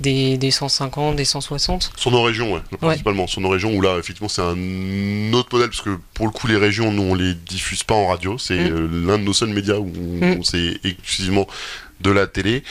[0.00, 3.26] Des, des, 150, des 160 Sur nos régions, ouais, principalement.
[3.26, 6.46] Sur nos régions où là, effectivement, c'est un autre modèle, parce que pour le coup,
[6.46, 8.38] les régions, nous, on les diffuse pas en radio.
[8.38, 9.06] C'est mm.
[9.06, 10.42] l'un de nos seuls médias où mm.
[10.42, 11.46] c'est exclusivement
[12.00, 12.62] de la télé.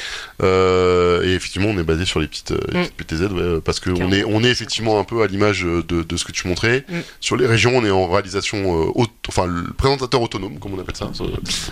[0.41, 2.87] Euh, et effectivement, on est basé sur les petites, euh, mm.
[2.97, 6.25] PTZ, parce que on est, on est effectivement un peu à l'image de, de, ce
[6.25, 6.85] que tu montrais.
[6.89, 6.99] Mm.
[7.19, 10.95] Sur les régions, on est en réalisation, euh, enfin, le présentateur autonome, comme on appelle
[10.95, 11.11] ça.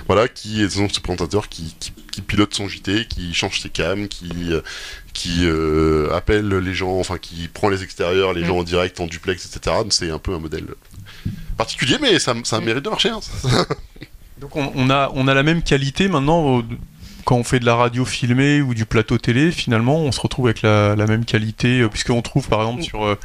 [0.08, 4.30] voilà, qui est ce présentateur qui, qui, pilote son JT, qui change ses cams, qui
[5.14, 5.48] qui
[6.14, 8.46] appelle les gens, enfin qui prend les extérieurs, les mm.
[8.46, 9.76] gens en direct, en duplex, etc.
[9.90, 10.66] C'est un peu un modèle
[11.58, 13.10] particulier, mais ça, ça mérite de marcher.
[13.10, 13.20] Hein.
[14.40, 16.62] Donc on, on, a, on a la même qualité maintenant
[17.28, 20.46] quand on fait de la radio filmée ou du plateau télé, finalement, on se retrouve
[20.46, 23.20] avec la, même qualité, euh, puisqu'on trouve par exemple sur, euh,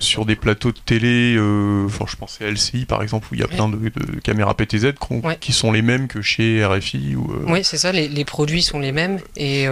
[0.00, 3.40] sur des plateaux de télé, euh, enfin, je pense à LCI par exemple, où il
[3.40, 3.78] y a plein de,
[4.22, 4.92] caméras PTZ
[5.40, 7.16] qui sont les mêmes que chez RFI.
[7.16, 9.18] Ou, Oui, c'est ça, les, produits sont les mêmes.
[9.38, 9.66] Et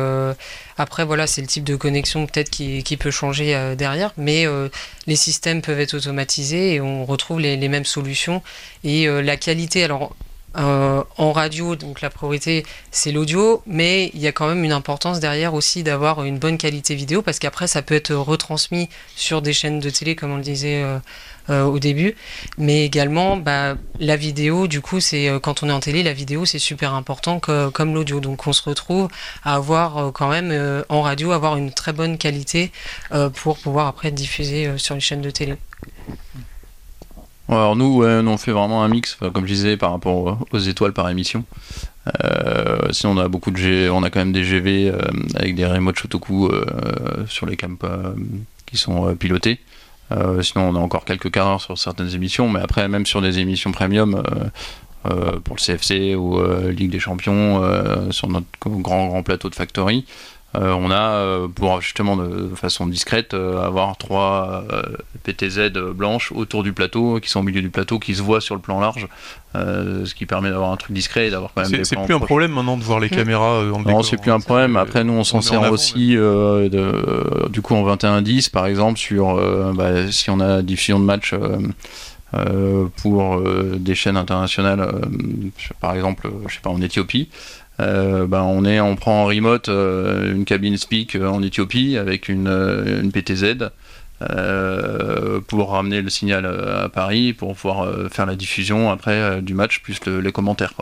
[0.79, 4.47] après, voilà, c'est le type de connexion peut-être qui, peut changer derrière, mais
[5.07, 8.43] les systèmes peuvent être automatisés et on retrouve les, les mêmes solutions.
[8.85, 10.17] Et la qualité, alors
[10.57, 14.73] euh, en radio, donc la priorité c'est l'audio, mais il y a quand même une
[14.73, 19.43] importance derrière aussi d'avoir une bonne qualité vidéo parce qu'après ça peut être retransmis sur
[19.43, 20.99] des chaînes de télé comme on le disait euh,
[21.51, 22.17] euh, au début,
[22.59, 26.45] mais également bah, la vidéo, du coup c'est quand on est en télé, la vidéo
[26.45, 29.09] c'est super important comme l'audio, donc on se retrouve
[29.45, 32.73] à avoir quand même en radio avoir une très bonne qualité
[33.35, 35.57] pour pouvoir après être diffusé sur les chaînes de télé
[37.57, 41.09] alors nous, on fait vraiment un mix, comme je disais, par rapport aux étoiles par
[41.09, 41.45] émission.
[42.25, 45.01] Euh, sinon, on a beaucoup de G, on a quand même des GV euh,
[45.35, 47.77] avec des remote Shotoku euh, sur les camps
[48.67, 49.59] qui sont pilotés.
[50.43, 53.73] sinon, on a encore quelques quarts sur certaines émissions, mais après, même sur des émissions
[53.73, 54.23] premium,
[55.45, 56.41] pour le CFC ou
[56.71, 57.63] Ligue des Champions,
[58.11, 60.05] sur notre grand grand plateau de Factory,
[60.57, 64.65] euh, on a, euh, pour justement de, façon discrète, euh, avoir trois
[65.23, 68.57] PTZ blanches autour du plateau, qui sont au milieu du plateau, qui se voient sur
[68.57, 69.07] le plan large,
[69.55, 71.85] ce qui permet d'avoir un truc discret et d'avoir quand même.
[71.85, 74.41] C'est plus un problème maintenant de voir les caméras dans le Non, c'est plus un
[74.41, 74.77] problème.
[74.77, 79.37] Après, nous, on s'en sert aussi, de, du coup, en 21-10, par exemple, sur
[79.75, 81.33] bah, si on a diffusion de match.
[83.03, 83.41] pour
[83.77, 85.01] des chaînes internationales,
[85.81, 87.29] par exemple, je sais pas, en Éthiopie,
[87.81, 91.97] euh, ben on, est, on prend en remote euh, une cabine speak euh, en Éthiopie
[91.97, 93.71] avec une, PTZ
[95.49, 99.99] pour ramener le signal à Paris pour pouvoir faire la diffusion après du match plus
[100.05, 100.75] les commentaires.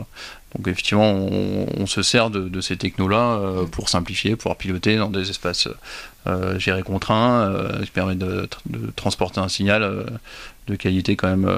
[0.56, 3.40] Donc effectivement, on, se sert de, ces technos-là
[3.70, 5.68] pour simplifier, pouvoir piloter dans des espaces
[6.56, 10.06] gérés contraints, qui permet de, de, transporter un signal
[10.66, 11.48] de qualité quand même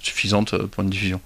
[0.00, 1.22] suffisante pour une diffusion.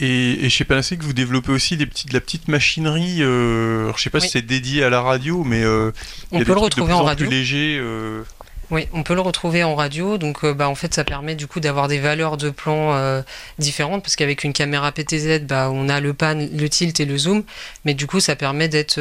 [0.00, 3.22] Et, chez Panasonic, vous développez aussi des petites, de la petite machinerie.
[3.22, 5.92] Euh, je sais pas si c'est dédié à la radio, mais euh,
[6.32, 7.26] on peut le retrouver en, radio.
[7.26, 7.78] Plus léger.
[7.80, 8.22] Euh.
[8.70, 10.18] Oui, on peut le retrouver en radio.
[10.18, 13.22] Donc, bah, en fait, ça permet du coup d'avoir des valeurs de plan
[13.58, 17.16] différentes parce qu'avec une caméra PTZ, bah, on a le pan, le tilt et le
[17.16, 17.44] zoom,
[17.84, 18.96] mais du coup, ça permet d'être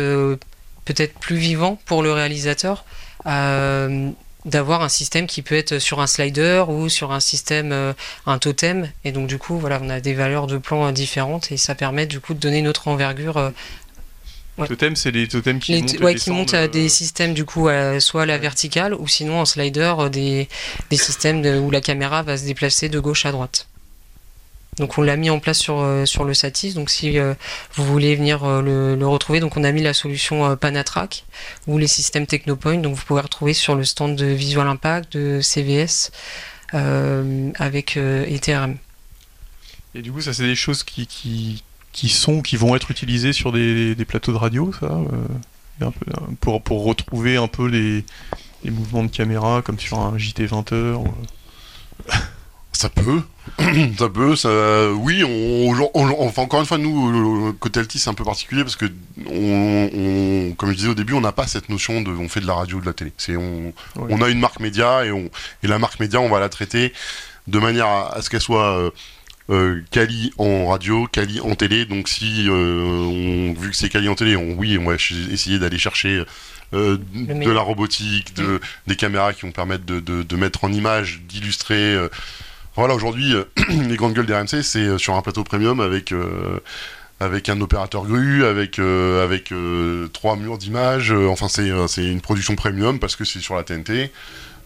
[0.86, 2.86] peut-être plus vivant pour le réalisateur
[4.46, 7.94] d'avoir un système qui peut être sur un slider ou sur un système, euh,
[8.26, 8.90] un totem.
[9.06, 11.76] Et donc, du coup, voilà, on a des valeurs de plan euh, différentes et ça
[11.76, 13.38] permet du coup de donner notre envergure.
[13.38, 13.50] Euh,
[14.68, 18.26] Totem, c'est des totems qui montent, ouais, qui montent des systèmes du coup soit à
[18.28, 20.48] la verticale ou sinon en slider des,
[20.92, 23.68] des systèmes où la caméra va se déplacer de gauche à droite.
[24.78, 26.74] Donc on l'a mis en place sur, euh, sur le Satis.
[26.74, 27.34] Donc si euh,
[27.74, 31.26] vous voulez venir euh, le, retrouver, donc on a mis la solution Panatrack
[31.68, 32.78] ou les systèmes Technopoint.
[32.78, 36.12] Donc vous pouvez retrouver sur le stand de Visual Impact, de CVS
[36.72, 38.78] avec ETRM.
[39.94, 43.32] Et du coup, ça c'est des choses qui, qui, qui, sont, qui vont être utilisées
[43.32, 45.00] sur des, des plateaux de radio, ça
[46.40, 48.06] pour, pour retrouver un peu les,
[48.64, 51.04] les mouvements de caméra comme sur un JT 20h.
[52.74, 53.22] Ça peut,
[53.98, 55.74] ça peut, ça, oui, on,
[56.20, 58.86] enfin encore une fois, nous, le côté Altis, c'est un peu particulier parce que,
[59.28, 62.48] on, comme je disais au début, on n'a pas cette notion de, on fait de
[62.48, 63.14] la radio, de la télé.
[63.18, 63.74] C'est, on,
[64.22, 65.30] a une marque média et, on,
[65.62, 66.94] et la marque média, on va la traiter
[67.48, 68.90] de manière à, ce qu'elle soit euh,
[69.50, 71.86] euh, quali en radio, quali en télé.
[71.86, 75.60] Donc si, euh, on, vu que c'est quali en télé, on, oui, on va essayer
[75.60, 76.24] d'aller chercher
[76.74, 80.72] euh, de la robotique, de, des caméras qui vont permettre de, de, de mettre en
[80.72, 81.98] image, d'illustrer.
[82.74, 83.44] Euh, voilà, aujourd'hui, euh,
[83.90, 86.60] les grandes gueules des RMC, c'est euh, sur un plateau premium avec euh,
[87.20, 89.54] avec un opérateur grue, avec avec
[90.12, 91.12] trois murs d'image.
[91.12, 94.12] enfin, c'est une production premium parce que c'est sur la TNT.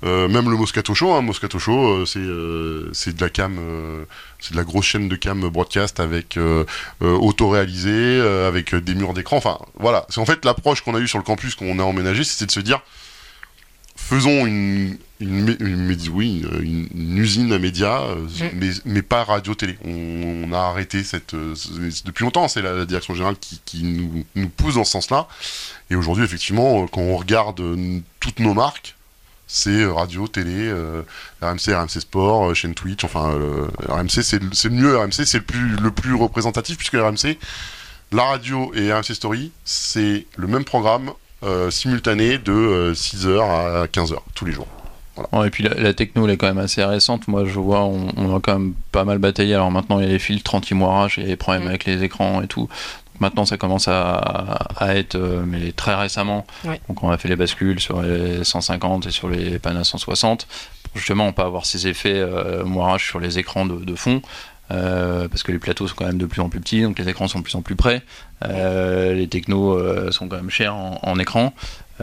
[0.04, 4.06] Euh, même le Moscato Show, hein, Moscato Show, euh, c'est euh, de la cam, euh,
[4.40, 6.66] c'est de la grosse chaîne de cam broadcast avec euh,
[7.02, 9.38] euh, auto-réalisé, euh, avec euh, des murs d'écran.
[9.38, 10.06] Enfin, voilà.
[10.10, 12.52] C'est en fait l'approche qu'on a eue sur le campus qu'on a emménagé, c'était de
[12.52, 12.82] se dire,
[14.08, 16.46] faisons une, une, une oui,
[16.96, 19.78] usine à médias, euh, mais, mais pas radio-télé.
[19.86, 21.54] On, on a arrêté cette, euh,
[22.06, 22.48] depuis longtemps.
[22.48, 25.28] C'est la, la direction générale qui, qui nous, nous pousse dans ce sens-là.
[25.90, 28.96] Et aujourd'hui, effectivement, euh, quand on regarde euh, toutes nos marques,
[29.48, 31.04] c'est euh, radio, télé, euh,
[31.42, 35.26] RMC, RMC Sport, euh, chaîne Twitch, enfin euh, RMC c'est le, c'est le mieux, RMC
[35.26, 37.38] c'est le plus, le plus représentatif puisque RMC,
[38.12, 41.12] la radio et RMC Story, c'est le même programme
[41.44, 44.68] euh, simultané de 6h à 15h tous les jours.
[45.32, 47.28] Ouais, et puis la, la techno, elle est quand même assez récente.
[47.28, 49.56] Moi, je vois, on, on a quand même pas mal bataillé.
[49.56, 51.68] Alors maintenant, il y a les filtres anti-moirage, il y a des problèmes Mm.
[51.70, 52.62] avec les écrans et tout.
[52.68, 54.14] Donc maintenant, ça commence à,
[54.78, 56.46] à être, euh, mais très récemment.
[56.66, 56.80] Ouais.
[56.88, 60.46] Donc on a fait les bascules sur les 150 et sur les panneaux 160
[60.84, 64.22] pour justement pas avoir ces effets euh, moirage sur les écrans de, de fond.
[64.70, 67.08] euh, parce que les plateaux sont quand même de plus en plus petits, donc les
[67.10, 68.04] écrans sont de plus en plus près.
[68.46, 71.54] Euh, les technos euh, sont quand même chers en, écran.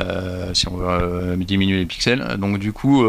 [0.00, 2.36] euh, si on veut diminuer les pixels.
[2.38, 3.04] Donc du coup,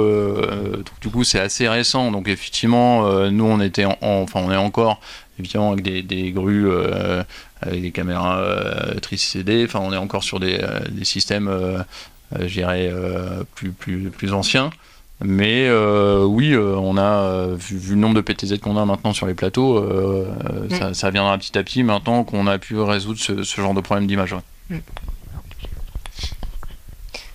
[1.01, 2.11] du coup, c'est assez récent.
[2.11, 4.99] Donc effectivement, nous on était, en, en- enfin on est encore
[5.39, 6.69] évidemment avec des, grues,
[7.61, 8.43] avec des caméras
[9.01, 9.65] tri-CD.
[9.65, 10.59] Enfin, on est encore sur des,
[11.03, 11.49] systèmes,
[12.39, 12.91] je dirais,
[13.55, 14.69] plus, plus, plus anciens.
[15.21, 18.85] Mais euh, oui, euh, on a euh, vu, vu le nombre de PTZ qu'on a
[18.85, 22.57] maintenant sur les plateaux, euh, euh, ça, ça viendra petit à petit maintenant qu'on a
[22.59, 24.33] pu résoudre ce, ce genre de problème d'image.
[24.33, 24.81] ouais.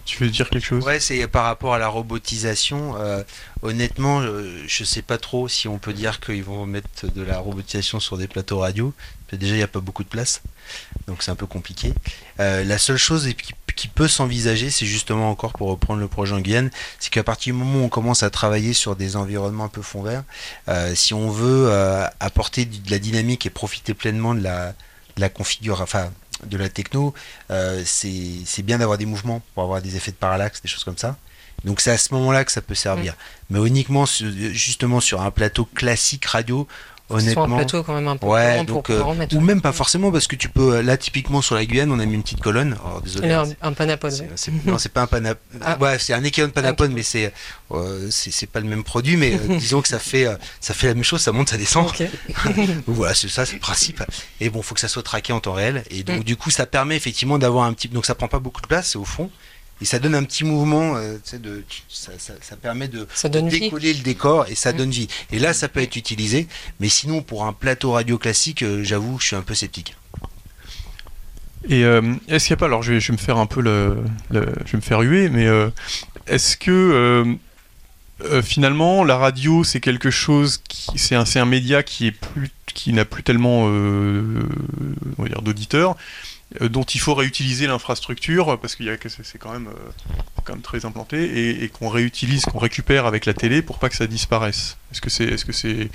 [0.04, 0.84] Tu veux dire quelque chose?
[0.84, 2.96] Ouais, c'est par rapport à la robotisation.
[2.98, 3.22] euh,
[3.62, 4.20] honnêtement,
[4.66, 8.18] je sais pas trop si on peut dire qu'ils vont mettre de la robotisation sur
[8.18, 8.92] des plateaux radio.
[9.32, 10.42] Déjà, il n'y a pas beaucoup de place,
[11.06, 11.92] donc c'est un peu compliqué.
[12.40, 16.34] Euh, la seule chose qui, qui peut s'envisager, c'est justement encore pour reprendre le projet
[16.34, 19.64] en Guyane, c'est qu'à partir du moment où on commence à travailler sur des environnements
[19.64, 20.22] un peu fond vert,
[20.68, 24.74] euh, si on veut euh, apporter de la dynamique et profiter pleinement de la,
[25.16, 26.10] de la configuration, enfin
[26.44, 27.14] de la techno,
[27.50, 30.98] euh, c'est bien d'avoir des mouvements pour avoir des effets de parallaxe, des choses comme
[30.98, 31.16] ça.
[31.64, 33.14] Donc c'est à ce moment-là que ça peut servir.
[33.50, 36.66] Mais uniquement sur- justement sur un plateau classique radio,
[37.18, 37.56] Sur un honnêtement.
[37.56, 39.36] plateau quand même un peu Ouais, grand pour donc, euh, mettre.
[39.36, 41.98] ou même pas forcément parce que tu peux euh, là typiquement sur la Guyane on
[41.98, 42.76] a mis une petite colonne.
[42.84, 43.30] Oh, désolé.
[43.32, 43.74] Hein, un,
[44.10, 45.38] c'est- c'est- non, c'est pas un panap.
[45.62, 45.76] Ah.
[45.80, 47.32] Ouais, c'est un équivalent de panapod, mais c'est
[47.72, 49.16] euh, c'est c'est pas le même produit.
[49.16, 50.26] Mais euh, disons que ça fait
[50.60, 51.86] ça fait la même chose, ça monte, ça descend.
[52.46, 54.02] Donc voilà, c'est ça, c'est le principe.
[54.40, 55.82] Et bon, faut que ça soit traqué en temps réel.
[55.90, 56.24] Et donc Mm.
[56.24, 57.88] du coup, ça permet effectivement d'avoir un petit.
[57.88, 59.30] Donc ça prend pas beaucoup de place, c'est au fond.
[59.80, 63.06] Et ça donne un petit mouvement, euh, tu sais, de, ça, ça, ça permet de
[63.14, 63.60] Ça donne vie.
[63.60, 64.76] décoller le décor et ça Mm.
[64.76, 65.08] donne vie.
[65.32, 66.48] Et là, ça peut être utilisé.
[66.80, 69.96] Mais sinon, pour un plateau radio classique, euh, j'avoue, je suis un peu sceptique.
[71.68, 73.46] Et euh, est-ce qu'il n'y a pas, alors je vais, je vais me faire un
[73.46, 73.98] peu le,
[74.30, 75.68] le- je vais me faire huer, mais euh,
[76.26, 77.34] est-ce que euh,
[78.24, 82.12] euh, finalement la radio c'est quelque chose qui, c'est un, c'est un média qui est
[82.12, 84.22] plus, qui n'a plus tellement, euh,
[85.18, 85.94] on va dire, d'auditeurs, euh,
[86.60, 89.90] dont il faut réutiliser l'infrastructure parce qu'il y a que c'est quand même, euh,
[90.44, 93.88] quand même très implanté et, et qu'on réutilise, qu'on récupère avec la télé pour pas
[93.88, 94.76] que ça disparaisse.
[94.90, 95.88] Est-ce que c'est, est-ce que c'est,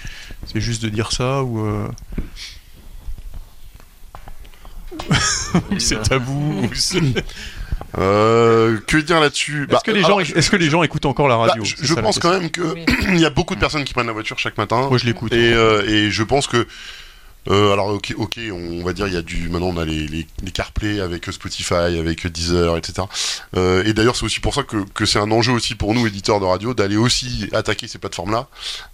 [0.46, 1.88] c'est juste de dire ça ou euh,
[5.72, 7.02] ou c'est tabou ou c'est-
[7.98, 9.68] Euh, que dire là-dessus?
[9.70, 11.64] Est-ce que, les gens, est-ce que les gens écoutent encore la bah, radio?
[11.64, 12.86] je pense quand même que Oui.
[13.10, 14.88] il y a beaucoup de personnes qui prennent la voiture chaque matin.
[14.90, 15.32] Moi, je l'écoute.
[15.34, 16.68] Et, euh, et je pense que
[17.50, 20.08] euh, alors ok, ok, on va dire il y a du maintenant on a les,
[20.08, 23.04] les, les CarPlay avec Spotify, avec Deezer, etc.
[23.56, 26.08] Euh, et d'ailleurs c'est aussi pour ça que, que c'est un enjeu aussi pour nous
[26.08, 28.48] éditeurs de radio d'aller aussi attaquer ces plateformes-là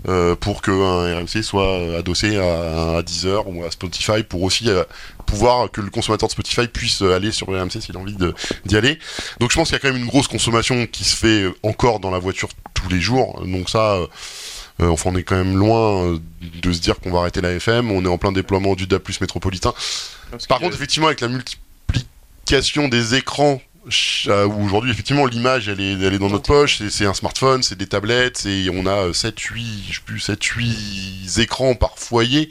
[0.07, 4.43] euh, pour que un RMC soit euh, adossé à, à Deezer ou à Spotify pour
[4.43, 4.83] aussi euh,
[5.25, 8.17] pouvoir que le consommateur de Spotify puisse aller sur RMC s'il a envie
[8.65, 8.99] d'y aller.
[9.39, 11.99] Donc je pense qu'il y a quand même une grosse consommation qui se fait encore
[11.99, 13.41] dans la voiture tous les jours.
[13.45, 13.97] Donc ça.
[14.81, 17.51] Euh, enfin, on est quand même loin euh, de se dire qu'on va arrêter la
[17.51, 17.91] FM.
[17.91, 19.73] On est en plein déploiement du DA+ métropolitain.
[20.31, 23.61] Parce Par contre, effectivement, avec la multiplication des écrans,
[24.27, 26.81] euh, où aujourd'hui, effectivement, l'image, elle est, elle est dans notre poche.
[26.89, 30.43] C'est- un smartphone, c'est des tablettes, c'est on a 7, 8, je sais plus, 7,
[30.43, 32.49] 8 écrans par foyer.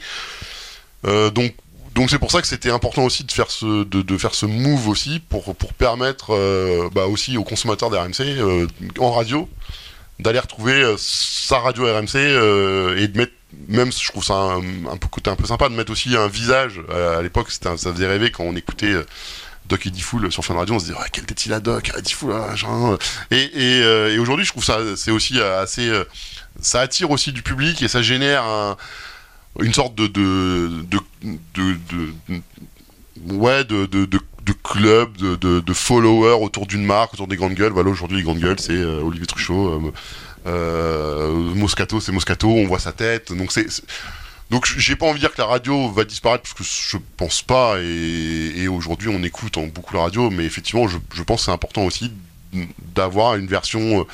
[1.06, 1.54] Euh, donc,
[1.94, 4.46] donc c'est pour ça que c'était important aussi de faire ce, de, de faire ce
[4.46, 8.66] move aussi pour, pour permettre euh, bah, aussi aux consommateurs d'RMC euh,
[8.98, 9.48] en radio
[10.20, 13.32] d'aller retrouver euh, sa radio RMC euh, et de mettre
[13.68, 16.80] même je trouve ça un, peu côté un peu sympa de mettre aussi un visage.
[16.90, 18.94] Euh, à l'époque ça faisait rêver quand on écoutait
[19.66, 21.90] Doc et Diffoul sur Fun Radio on se disait quel tête il a Doc
[23.32, 25.90] et, aujourd'hui je trouve ça c'est aussi assez
[26.60, 28.76] ça attire aussi du public et ça génère un-
[29.60, 30.06] une sorte de
[33.26, 33.86] ouais de,
[34.44, 37.72] de clubs, de, followers autour d'une marque, autour des grandes gueules.
[37.72, 39.92] Voilà, aujourd'hui, les grandes gueules, c'est euh, Olivier Truchot, euh,
[40.46, 43.32] euh, Moscato, c'est Moscato, on voit sa tête.
[43.32, 43.66] Donc, c'est.
[44.50, 47.40] Donc, j'ai pas envie de dire que la radio va disparaître, parce que je pense
[47.40, 51.84] pas, et, aujourd'hui, on écoute beaucoup la radio, mais effectivement, je, pense que c'est important
[51.84, 52.12] aussi
[52.96, 54.04] d'avoir une version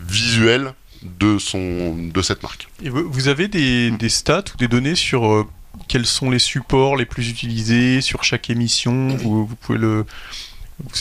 [0.00, 0.72] visuelle
[1.02, 2.66] de, son, de cette marque.
[2.82, 5.46] Vous avez des, stats ou des données sur
[5.88, 10.06] quels sont les supports les plus utilisés sur chaque émission vous, vous pouvez le.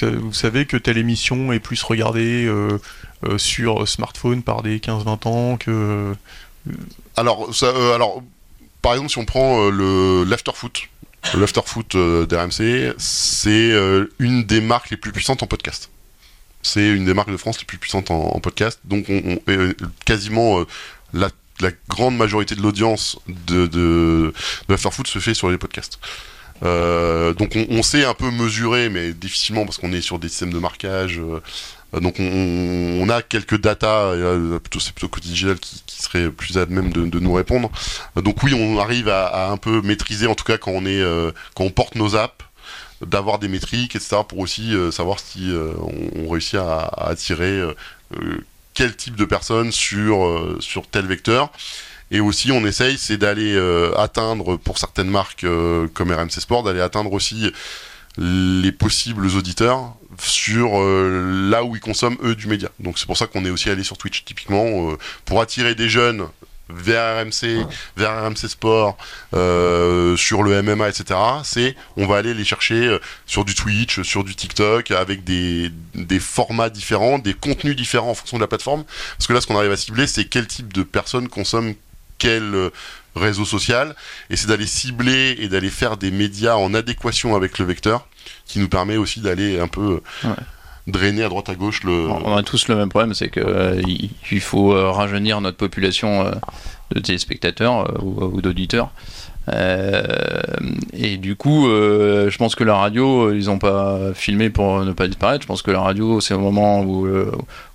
[0.01, 2.77] Vous savez, que telle émission est plus regardée euh,
[3.25, 6.13] euh, sur smartphone par des 15-20 ans que.
[7.17, 8.21] Alors, ça, euh, alors,
[8.83, 10.83] par exemple, si on prend le l'afterfoot,
[11.33, 13.71] l'afterfoot d'RMC, c'est
[14.19, 15.89] une des marques les plus puissantes en podcast.
[16.61, 18.79] C'est une des marques de France les plus puissantes en, en podcast.
[18.85, 19.73] Donc, on, on- euh,
[20.05, 20.67] quasiment euh,
[21.13, 21.29] la,
[21.61, 24.33] la grande majorité de l'audience de, de,
[24.69, 25.99] de se fait sur les podcasts.
[26.63, 30.53] Euh, donc on, sait un peu mesurer, mais difficilement parce qu'on est sur des systèmes
[30.53, 31.19] de marquage.
[31.19, 36.65] euh, donc on, a quelques datas, euh, plutôt c'est plutôt Codigital qui, serait plus à
[36.65, 37.71] même de, nous répondre.
[38.15, 41.31] Donc oui, on arrive à, un peu maîtriser, en tout cas quand on est euh,
[41.55, 42.43] quand on porte nos apps,
[43.01, 44.17] d'avoir des métriques, etc.
[44.27, 45.51] pour aussi savoir si
[46.15, 47.61] on, réussit à, attirer
[48.73, 51.51] quel type de personnes sur euh, sur tel vecteur.
[52.11, 56.63] Et aussi, on essaye, c'est d'aller euh, atteindre, pour certaines marques euh, comme RMC Sport,
[56.63, 57.51] d'aller atteindre aussi
[58.19, 62.69] les possibles auditeurs sur là où ils consomment eux du média.
[62.79, 64.95] Donc c'est pour ça qu'on est aussi allé sur Twitch typiquement
[65.25, 66.27] pour attirer des jeunes
[66.69, 67.65] vers RMC,
[67.97, 68.97] vers RMC Sport,
[69.33, 71.19] euh, sur le MMA, etc.
[71.43, 75.71] C'est on va aller les chercher euh, sur du Twitch, sur du TikTok, avec des,
[76.19, 78.83] formats différents, des contenus différents en fonction de la plateforme.
[79.17, 81.75] Parce que là, ce qu'on arrive à cibler, c'est quel type de personnes consomment
[82.17, 82.69] quel euh,
[83.15, 83.95] réseau social,
[84.29, 88.07] et c'est d'aller cibler et d'aller faire des médias en adéquation avec le vecteur,
[88.45, 90.01] qui nous permet aussi d'aller un peu.
[90.87, 92.09] Drainer à droite à gauche le.
[92.09, 93.81] On a tous le même problème, c'est que euh,
[94.39, 96.31] faut euh, rajeunir notre population euh,
[96.93, 98.91] de téléspectateurs ou, ou d'auditeurs.
[100.93, 105.07] Et du coup, je pense que la radio, ils n'ont pas filmé pour ne pas
[105.07, 105.41] disparaître.
[105.41, 107.05] Je pense que la radio, c'est au moment où,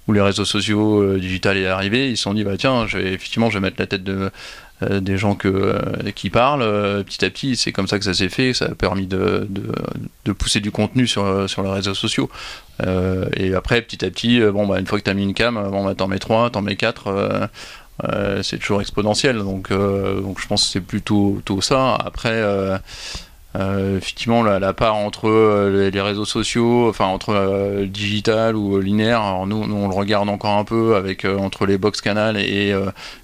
[0.08, 2.98] où les réseaux sociaux euh, digital est arrivé, ils se sont dit bah tiens, je
[2.98, 4.30] vais, effectivement, je vais mettre la tête de
[4.84, 5.80] euh, des gens euh,
[6.14, 7.56] qui parlent euh, petit à petit.
[7.56, 8.52] C'est comme ça que ça s'est fait.
[8.54, 9.48] Ça a permis de,
[10.24, 12.30] de, pousser du contenu sur, sur les réseaux sociaux.
[13.36, 15.54] Et après, petit à petit, bon, bah, une fois que tu as mis une cam,
[15.70, 17.48] bon, bah, t'en mets 3, t'en mets 4,
[18.42, 19.38] c'est toujours exponentiel.
[19.38, 21.94] Donc, donc je pense que c'est plutôt, plutôt ça.
[21.94, 22.40] Après,
[23.56, 29.22] euh, effectivement, la, part entre euh, les, réseaux sociaux, enfin entre euh, digital ou linéaire,
[29.22, 32.74] alors nous, on le regarde encore un peu avec entre les box canal et,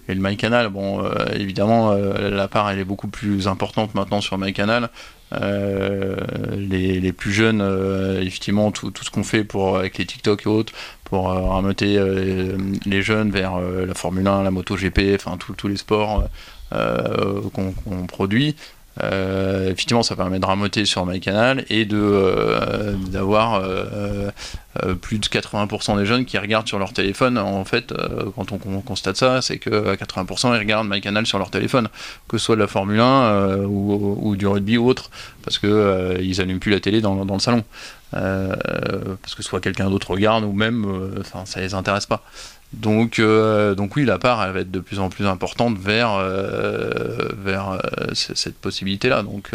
[0.08, 0.70] et le MyCanal.
[0.70, 4.88] Bon, euh, évidemment, la part elle est beaucoup plus importante maintenant sur MyCanal.
[5.34, 6.16] Euh,
[6.56, 7.60] les, les plus jeunes,
[8.22, 10.72] effectivement, tout, tout ce qu'on fait pour avec les TikTok et autres,
[11.04, 11.98] pour rameuter
[12.86, 16.24] les jeunes vers la Formule 1, la MotoGP, enfin tous les sports
[16.70, 18.56] qu'on produit.
[19.02, 24.30] Euh, effectivement, ça permet de ramoter sur MyCanal et euh, d'avoir euh,
[25.00, 27.38] plus de 80% des jeunes qui regardent sur leur téléphone.
[27.38, 27.92] En fait,
[28.36, 31.88] quand on, on constate ça, c'est que à 80% ils regardent MyCanal sur leur téléphone,
[32.28, 35.10] que ce soit de la Formule 1 euh, ou, du rugby ou autre,
[35.42, 37.64] parce que ils allument plus la télé dans, dans le salon,
[38.12, 40.86] parce que soit quelqu'un d'autre regarde ou même,
[41.44, 42.22] ça les intéresse pas.
[42.74, 47.28] Donc, euh, donc oui, la part, va être de plus en plus importante vers, euh,
[47.42, 47.78] vers euh,
[48.14, 49.22] cette possibilité-là.
[49.22, 49.50] Donc,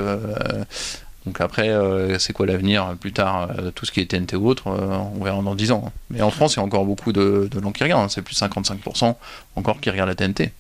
[1.26, 1.70] donc après,
[2.18, 5.56] c'est quoi l'avenir plus tard Tout ce qui est TNT ou autre, on verra dans
[5.56, 5.92] 10 ans.
[6.10, 8.06] Mais en France, il y a encore beaucoup de, gens qui regardent.
[8.06, 8.10] hein.
[8.10, 9.16] C'est plus de 55%
[9.56, 10.52] encore qui regardent la TNT.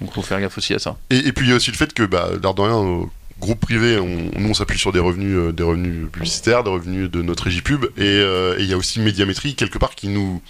[0.00, 0.96] Donc il faut faire gaffe aussi à ça.
[1.08, 3.08] Et, puis il y a aussi le fait que, bah, de rien,
[3.40, 7.22] groupe privé, on, nous on s'appuie sur des revenus, des revenus publicitaires, des revenus de
[7.22, 10.42] notre régie pub, et et il y a aussi médiamétrie quelque part qui nous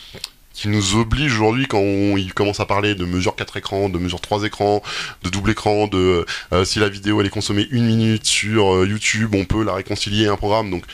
[0.57, 3.99] qui nous oblige aujourd'hui quand on, il commence à parler de mesure 4 écrans, de
[3.99, 4.83] mesure 3 écrans,
[5.23, 8.87] de double écran, de euh, si la vidéo elle est consommée une minute sur euh,
[8.87, 10.71] YouTube, on peut la réconcilier à un programme.
[10.71, 10.85] Donc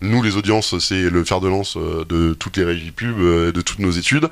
[0.00, 3.52] nous les audiences c'est le fer de lance euh, de toutes les régies pub, euh,
[3.52, 4.28] de toutes nos études.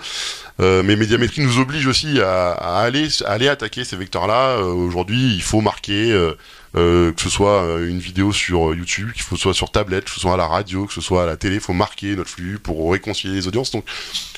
[0.60, 4.56] Euh, mais médiamétrie nous oblige aussi à, à aller à aller attaquer ces vecteurs-là.
[4.56, 6.32] Euh, aujourd'hui, il faut marquer euh,
[6.76, 10.04] euh, que ce soit euh, une vidéo sur euh, YouTube, que ce soit sur tablette,
[10.04, 12.14] que ce soit à la radio, que ce soit à la télé, il faut marquer
[12.14, 13.70] notre flux pour réconcilier les audiences.
[13.70, 13.84] Donc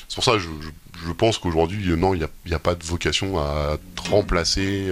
[0.07, 3.77] c'est pour ça que je, pense qu'aujourd'hui, non, il n'y a, pas de vocation à
[4.09, 4.89] remplacer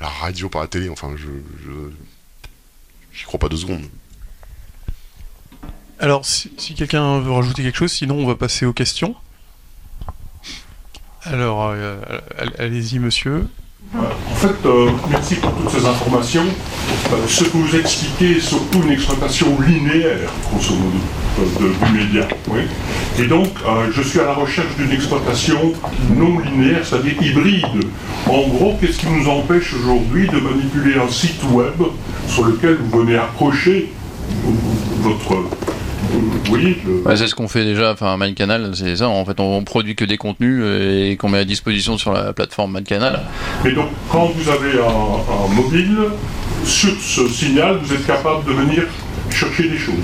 [0.00, 0.88] la radio par la télé.
[0.88, 1.26] Enfin, je
[1.64, 1.70] je
[3.12, 3.84] j'y crois pas deux secondes.
[5.98, 9.14] Alors, si, quelqu'un veut rajouter quelque chose, sinon on va passer aux questions.
[11.24, 13.46] Alors, all- allez-y, monsieur.
[13.92, 16.42] En fait, euh, merci pour toutes ces informations.
[16.42, 20.98] Euh, ce que vous expliquez est surtout une exploitation linéaire, grosso modo,
[21.38, 22.26] de- de- du média.
[23.18, 25.72] Et donc, euh, je suis à la recherche d'une exploitation
[26.16, 27.66] non linéaire, c'est-à-dire hybride.
[28.26, 31.74] En gros, qu'est-ce qui nous empêche aujourd'hui de manipuler un site web
[32.28, 33.92] sur lequel vous venez accrocher
[35.02, 35.36] votre...
[37.04, 40.04] Ouais, c'est ce qu'on fait déjà, enfin MyCanal, c'est ça, en fait on, produit que
[40.04, 43.22] des contenus et qu'on met à disposition sur la plateforme MyCanal.
[43.64, 45.98] Et donc, quand vous avez un, un mobile,
[46.64, 48.84] sur ce signal, vous êtes capable de venir
[49.30, 49.94] chercher des choses.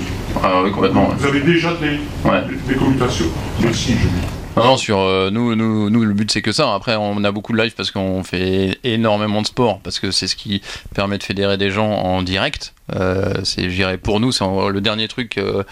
[0.43, 1.09] Ah oui, complètement.
[1.09, 1.15] ouais.
[1.17, 1.99] Vous avez déjà des,
[2.29, 2.41] Ouais.
[2.47, 3.25] des, des commutations.
[3.61, 4.11] Merci, Julie.
[4.57, 6.73] Non, non, sur euh, nous, nous, nous, le but c'est que ça.
[6.73, 10.27] Après, on a beaucoup de live parce qu'on fait énormément de sport, parce que c'est
[10.27, 10.61] ce qui
[10.93, 12.73] permet de fédérer des gens en direct.
[12.93, 15.63] Euh, c'est, je dirais, pour nous, c'est le dernier truc euh,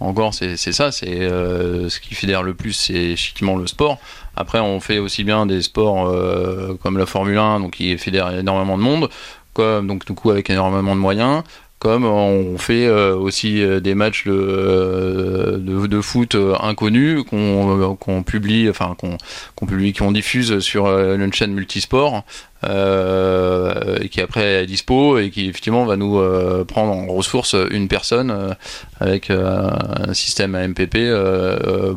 [0.00, 0.92] encore, c'est, ça.
[0.92, 3.98] C'est euh, ce qui fédère le plus, c'est effectivement le sport.
[4.36, 8.32] Après, on fait aussi bien des sports euh, comme la Formule 1, donc qui fédère
[8.36, 9.08] énormément de monde,
[9.54, 11.42] comme donc du coup avec énormément de moyens
[11.80, 19.92] comme on fait euh, aussi des matchs de, foot inconnus qu'on publie, enfin qu'on publie,
[19.92, 22.24] qu'on diffuse sur une chaîne multisport
[22.64, 27.88] euh, qui après est dispo et qui effectivement va nous euh, prendre en ressource une
[27.88, 28.54] personne euh,
[29.00, 29.70] avec euh,
[30.08, 30.98] un système AMPP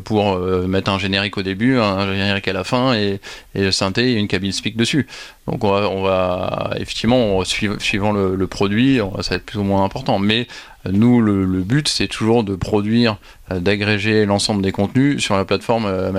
[0.04, 3.20] pour mettre un générique au début, un générique à la fin et,
[3.54, 5.06] le synthé et une cabine speak dessus.
[5.46, 10.18] Donc on va, effectivement suivant le, produit, ça va être plus ou moins important.
[10.18, 10.46] Mais
[10.90, 13.16] nous, le, but, c'est toujours de produire,
[13.50, 16.10] d'agréger l'ensemble des contenus sur la plateforme euh,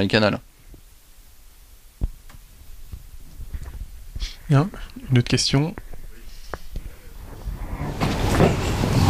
[4.49, 5.73] Une autre question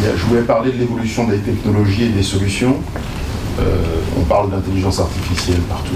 [0.01, 2.77] Je voulais parler de l'évolution des technologies et des solutions.
[3.59, 3.63] Euh,
[4.17, 5.95] on parle d'intelligence artificielle partout,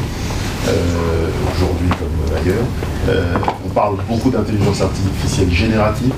[0.68, 2.66] euh, aujourd'hui comme ailleurs.
[3.10, 3.36] Euh,
[3.66, 6.14] on parle beaucoup d'intelligence artificielle générative.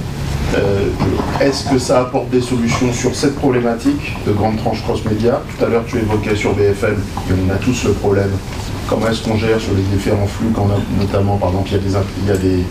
[1.40, 5.70] Est-ce que ça apporte des solutions sur cette problématique de grande tranche cross-média Tout à
[5.70, 6.96] l'heure, tu évoquais sur BFM,
[7.30, 8.32] et on a tous le problème.
[8.90, 10.68] Comment est-ce qu'on gère sur les différents flux, quand
[11.00, 12.64] notamment, par exemple, il y a des,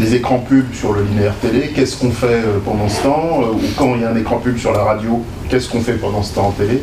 [0.00, 3.52] des, écrans pubs sur le linéaire télé, qu'est-ce qu'on fait euh, pendant ce temps Euh,
[3.52, 6.22] Ou quand il y a un écran pub sur la radio, qu'est-ce qu'on fait pendant
[6.22, 6.82] ce temps en télé?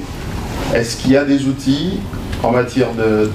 [0.75, 2.01] Est-ce qu'il y a des outils
[2.43, 2.89] en matière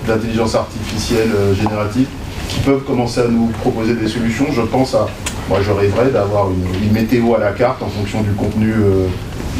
[0.06, 2.06] d'intelligence artificielle euh, générative?
[2.49, 5.07] Qui peuvent commencer à nous proposer des solutions Je pense à,
[5.49, 9.07] moi je rêverais d'avoir une, météo à la carte en fonction du contenu euh,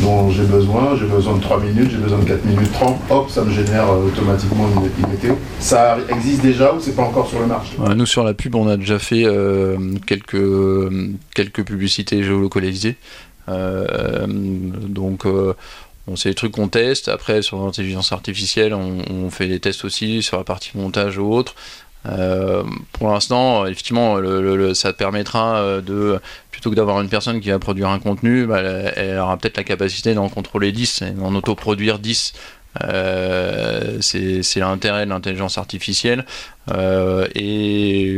[0.03, 0.97] dont j'ai besoin.
[0.99, 3.91] J'ai besoin de 3 minutes, j'ai besoin de 4 minutes 30, hop, ça me génère
[3.91, 5.34] euh, automatiquement une, météo.
[5.61, 7.74] Ça existe déjà ou c'est pas encore sur le marché?
[7.80, 9.26] Euh, nous sur la pub, on a déjà fait
[10.07, 10.93] quelques
[11.34, 12.97] quelques publicités géolocalisées.
[13.47, 17.09] Donc on c'est des trucs qu'on teste.
[17.09, 21.55] Après sur l'intelligence artificielle, on fait des tests aussi sur la partie montage ou autre.
[22.09, 24.19] Euh, pour l'instant, effectivement,
[24.75, 28.61] ça permettra euh, de plutôt que d'avoir une personne qui va produire un contenu, bah,
[28.61, 32.33] elle, elle aura peut-être la capacité d'en contrôler 10 et d'en autoproduire 10.
[32.85, 36.25] Euh, c'est l'intérêt de l'intelligence artificielle.
[36.71, 38.14] Euh, et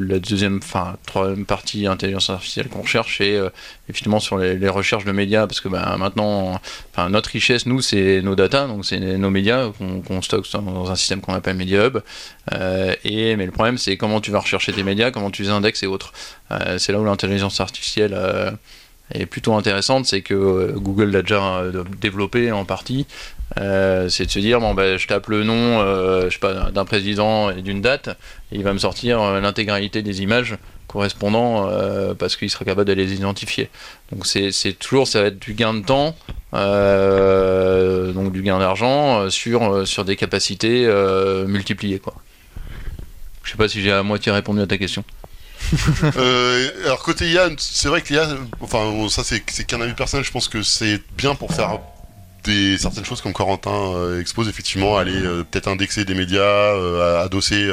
[0.00, 3.50] la deuxième, enfin, troisième partie intelligence artificielle qu'on recherche, c'est euh,
[3.88, 6.60] effectivement sur les, recherches de médias, parce que bah, maintenant,
[7.08, 9.70] notre richesse, nous, c'est nos data, donc c'est nos médias
[10.06, 12.00] qu'on stocke dans un système qu'on appelle Media Hub.
[12.52, 15.50] Euh, et, mais le problème, c'est comment tu vas rechercher tes médias, comment tu les
[15.50, 16.12] indexes et autres.
[16.78, 18.16] C'est là où l'intelligence artificielle
[19.12, 21.62] est plutôt intéressante, c'est que Google l'a déjà
[22.00, 23.06] développé en partie.
[23.58, 26.28] Euh, c'est de se dire bon ben je tape le nom euh,
[26.72, 28.08] d'un président et d'une date
[28.50, 30.56] et il va me sortir euh, l'intégralité des images
[30.88, 31.68] correspondant
[32.18, 33.68] parce qu'il sera capable de les identifier.
[34.12, 36.14] Donc c'est toujours ça va être du gain de temps
[36.52, 40.86] donc du gain d'argent sur sur des capacités
[41.48, 42.14] multipliées quoi.
[43.42, 45.04] Je sais pas si j'ai à moitié répondu à ta question.
[46.84, 48.28] Alors côté IA, c'est vrai que l'IA,
[48.60, 51.80] enfin ça c'est qu'un avis personnel, je pense que c'est bien pour faire
[52.44, 57.24] des certaines choses comme Corentin euh, expose effectivement, aller euh, peut-être indexer des médias, euh,
[57.24, 57.70] adosser,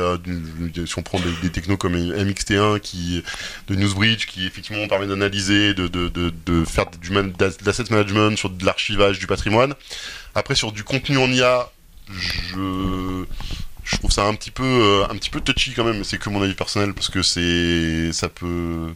[0.86, 3.24] si on prend des, technos comme MXT1 qui
[3.68, 8.66] de Newsbridge qui effectivement permet d'analyser, de, de, de, de faire du management sur de
[8.66, 9.74] l'archivage du patrimoine.
[10.36, 11.70] Après sur du contenu en IA,
[12.10, 13.26] je
[13.84, 16.42] je trouve ça un petit peu un petit peu touchy quand même c'est que mon
[16.42, 18.94] avis personnel parce que c'est ça peut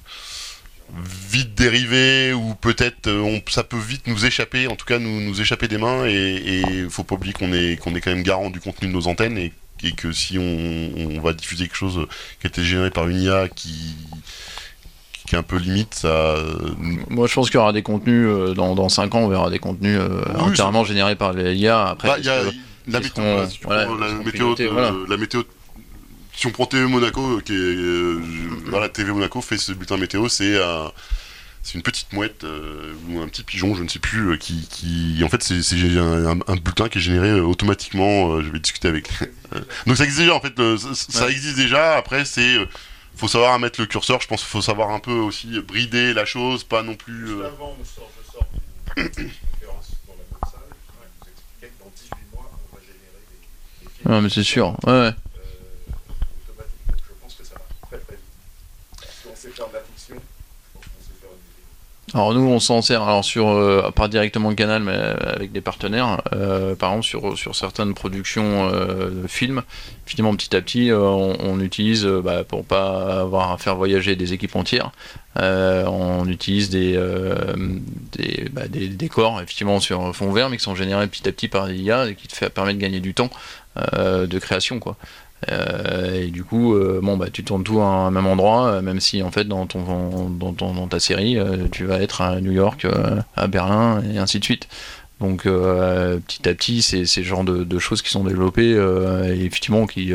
[1.04, 5.42] vite dériver ou peut-être euh, ça peut vite nous échapper en tout cas nous, nous
[5.42, 8.50] échapper des mains et il faut pas oublier qu'on est qu'on est quand même garant
[8.50, 9.52] du contenu de nos antennes et,
[9.84, 12.08] et que si on, on va diffuser quelque chose
[12.40, 13.96] qui a été généré par une IA qui
[15.28, 16.36] qui est un peu limite ça
[17.10, 19.50] moi je pense qu'il y aura des contenus euh, dans, dans 5 ans on verra
[19.50, 22.52] des contenus euh, Oui, entièrement générés par l'IA après Bah, il y a que-
[22.92, 23.24] météo,
[23.64, 23.88] voilà,
[24.24, 24.94] météo, de- voilà.
[25.10, 25.42] la météo.
[26.38, 28.22] Si on prend TV Monaco, qui est, euh,
[28.68, 30.92] voilà, TV Monaco fait ce bulletin météo, c'est un,
[31.64, 34.68] c'est une petite mouette euh, ou un petit pigeon, je ne sais plus, euh, qui,
[34.70, 38.34] qui, en fait, c'est c'est un, un bulletin qui est généré euh, automatiquement.
[38.34, 39.10] euh, je vais discuter avec.
[39.88, 41.96] Donc ça existe déjà, en fait, le- ça, existe déjà.
[41.96, 42.66] Après, c'est, euh,
[43.16, 44.20] faut savoir mettre le curseur.
[44.22, 47.32] Je pense qu'il faut savoir un peu aussi brider la chose, pas non plus.
[47.32, 48.46] euh, Avant, je sors, je sors
[48.98, 52.82] d'une conférence dans la même salle, je vous expliquais que dans 18 mois, on va
[52.82, 54.68] générer des, des films mais c'est sûr.
[54.86, 54.94] Ouais, ouais.
[54.94, 55.14] euh,
[56.52, 56.88] automatiques.
[56.88, 59.10] Donc je pense que ça va très très vite.
[59.22, 59.35] Si on
[62.14, 65.60] Alors nous, on s'en sert alors sur euh, pas directement le canal, mais avec des
[65.60, 66.22] partenaires.
[66.34, 69.64] Euh, par exemple, sur certaines productions euh, de films,
[70.06, 74.16] finalement petit à petit, euh, on, utilise euh, bah, pour pas avoir à faire voyager
[74.16, 74.92] des équipes entières.
[75.40, 77.36] euh, on utilise des euh,
[78.52, 81.66] bah, des décors effectivement sur fond vert, mais qui sont générés petit à petit par
[81.66, 83.32] l'IA et qui te permet de gagner du temps
[83.94, 84.96] euh, de création, quoi.
[85.52, 88.82] Euh, et du coup, euh, bon, bah, tu tournes tout à un même endroit, euh,
[88.82, 91.38] même si en fait dans, ton, dans, ton- dans ta série,
[91.72, 92.88] tu vas être à New York,
[93.36, 94.68] à Berlin, et ainsi de suite.
[95.22, 100.12] Donc petit à petit, c'est ces genres de, choses qui sont développées, et effectivement, qui,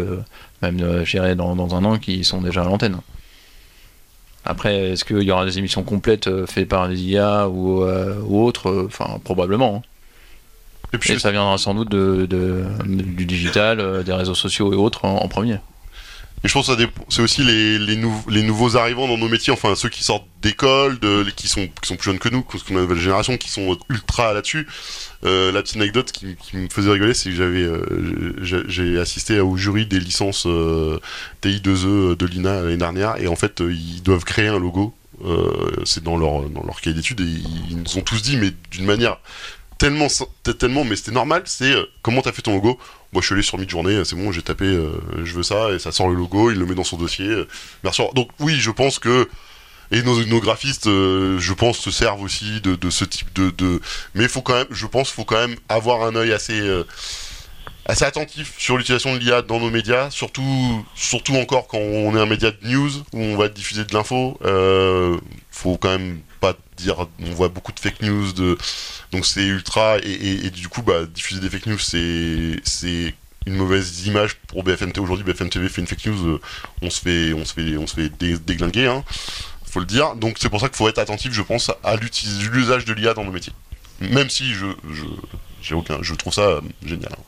[0.63, 2.99] même dans, un an, qui sont déjà à l'antenne.
[4.45, 7.83] Après, est-ce qu'il y aura des émissions complètes faites par des IA ou,
[8.31, 8.87] autres?
[8.87, 9.77] Enfin, probablement.
[9.85, 9.90] hein.
[10.93, 14.73] Et puis, Et ça viendra sans doute de, de- du digital, euh, des réseaux sociaux
[14.73, 15.59] et autres en, en premier.
[16.43, 19.53] Et je pense que c'est aussi les, les, nou- les nouveaux arrivants dans nos métiers,
[19.53, 20.99] enfin ceux qui sortent d'école,
[21.37, 23.51] qui, sont, qui sont plus jeunes que nous, parce qu'on a une nouvelle génération, qui
[23.51, 24.67] sont ultra là-dessus.
[25.27, 29.39] Euh, la petite anecdote qui, qui me faisait rigoler, c'est que j'avais, euh, j'ai assisté
[29.41, 30.99] au jury des licences euh,
[31.43, 34.95] TI2E de l'INA l'année dernière, et en fait ils doivent créer un logo.
[35.27, 35.51] Euh,
[35.85, 38.51] c'est dans leur, dans leur cahier d'études, et ils, ils nous ont tous dit, mais
[38.71, 39.19] d'une manière
[39.81, 40.09] tellement,
[40.59, 42.79] tellement, mais c'était normal, c'est euh, comment t'as fait ton logo?
[43.13, 44.93] Moi, je suis allé sur Midjourney, c'est bon, j'ai tapé, euh,
[45.25, 47.27] je veux ça, et ça sort le logo, il le met dans son dossier.
[47.27, 47.49] euh,
[47.83, 48.03] Merci.
[48.15, 49.27] Donc oui, je pense que
[49.91, 53.81] et nos, graphistes, euh, je pense, se servent aussi de, ce type de.
[54.15, 56.85] Mais faut quand même, je pense, faut quand même avoir un œil assez euh,
[57.87, 62.21] assez attentif sur l'utilisation de l'IA dans nos médias, surtout surtout encore quand on est
[62.21, 64.39] un média de news où on va diffuser de l'info.
[64.45, 65.19] Euh,
[65.51, 68.57] faut quand même pas dire, on voit beaucoup de fake news de
[69.13, 73.15] donc c'est ultra et, et- et du coup bah diffuser des fake news c'est c'est
[73.47, 75.25] une mauvaise image pour BFM TV aujourd'hui.
[75.25, 76.41] BFM TV fait une fake news, euh,
[76.83, 79.03] on se fait on se fait on se fait dé- déglinguer, hein,
[79.65, 80.15] faut le dire.
[80.17, 83.25] Donc c'est pour ça qu'il faut être attentif, je pense, à l'usage de l'IA dans
[83.25, 83.53] nos métiers.
[84.01, 85.05] Même si je je
[85.63, 87.13] j'ai aucun, je trouve ça euh, génial.
[87.13, 87.23] hein.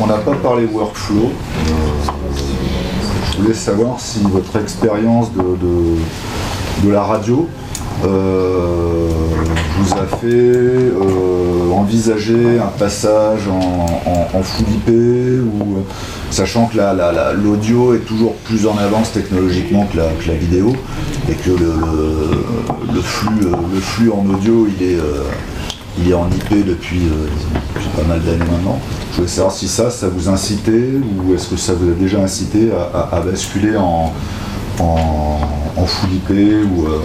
[0.00, 1.32] On n'a pas parlé workflow.
[1.68, 2.10] Euh,
[3.36, 7.48] je voulais savoir si votre expérience de, de, la radio
[8.04, 9.08] euh,
[9.78, 13.86] vous a fait euh, envisager un passage en,
[14.42, 15.80] full IP ou euh,
[16.30, 20.28] sachant que la- la- la- l'audio est toujours plus en avance technologiquement que la, que
[20.34, 20.72] vidéo
[21.28, 23.40] et que le, le- le flux,
[23.74, 24.96] le flux en audio il est,
[25.98, 27.26] il est en IP depuis, euh,
[27.74, 28.80] depuis pas mal d'années maintenant.
[29.12, 32.18] Je voulais savoir si ça, ça vous incitait ou est-ce que ça vous a déjà
[32.20, 34.12] incité à, basculer en,
[34.78, 37.00] en, full IP ou euh,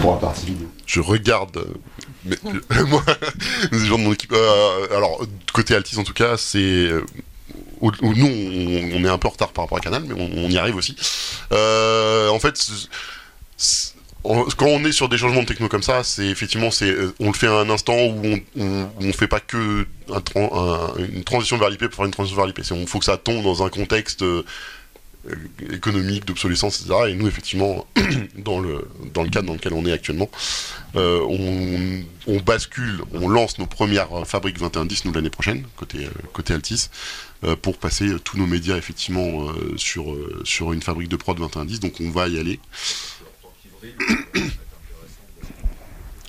[0.00, 1.64] pour la partie vidéo je regarde.
[2.44, 3.04] moi,
[3.72, 4.32] les gens de mon équipe.
[4.32, 6.58] euh, alors, côté Altis en tout cas, c'est.
[6.58, 7.06] euh,
[7.80, 10.74] nous, on, est un peu en retard par rapport à Canal, mais on, y arrive
[10.74, 10.96] aussi.
[11.52, 12.60] En fait,
[14.22, 17.28] quand on est sur des changements de techno comme ça, c'est effectivement, c'est, euh, on
[17.28, 18.22] le fait à un instant où
[18.58, 19.86] on, on, fait pas que
[20.98, 22.58] une transition vers l'IP pour faire une transition vers l'IP.
[22.58, 24.44] Il faut que ça tombe dans un contexte euh,
[25.72, 27.08] économique, d'obsolescence, etc.
[27.08, 27.86] Et nous, effectivement,
[28.36, 28.86] dans le,
[29.30, 30.30] cadre dans lequel on est actuellement,
[30.96, 36.88] euh, on, bascule, on lance nos premières fabriques 2110 nous l'année prochaine, côté, côté Altis,
[37.62, 40.14] pour passer tous nos médias effectivement sur,
[40.44, 42.60] sur une fabrique de prod 2110, donc on va y aller.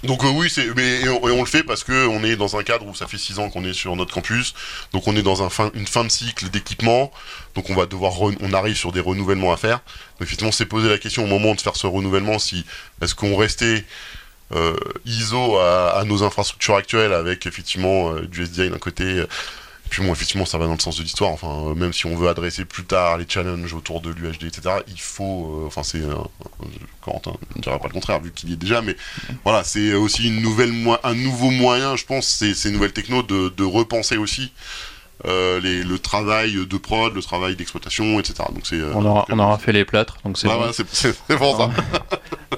[0.04, 2.64] Donc euh, oui, c'est mais et on, le fait parce que on est dans un
[2.64, 4.56] cadre où ça fait six ans qu'on est sur notre campus,
[4.94, 5.44] donc on est dans
[5.76, 7.12] une fin de cycle d'équipement,
[7.54, 9.82] donc on va devoir on arrive sur des renouvellements à faire.
[10.20, 12.66] Donc effectivement, c'est poser la question au moment de faire ce renouvellement si
[13.02, 13.86] est-ce qu'on restait
[14.54, 14.76] euh,
[15.06, 19.24] ISO à, à nos infrastructures actuelles avec effectivement euh, du SDI d'un côté.
[19.92, 21.30] Puis bon, effectivement, ça va dans le sens de l'histoire.
[21.32, 24.62] Enfin, euh, même si on veut adresser plus tard les challenges autour de l'UHD, etc.,
[24.88, 25.62] il faut.
[25.64, 26.00] euh, enfin, c'est.
[26.02, 26.16] euh,
[27.02, 28.96] Corentin ne dira pas le contraire, vu qu'il y est déjà, mais
[29.44, 30.72] voilà, c'est aussi une nouvelle
[31.04, 34.52] un nouveau moyen, je pense, ces, ces nouvelles technos, de, de repenser aussi
[35.26, 38.36] euh, les, le travail de prod, le travail d'exploitation, etc.
[38.54, 38.76] Donc c'est.
[38.80, 40.62] euh, On aura, on aura fait les plâtres, donc c'est Ouais, bon.
[40.68, 41.70] ouais, c'est pour ça.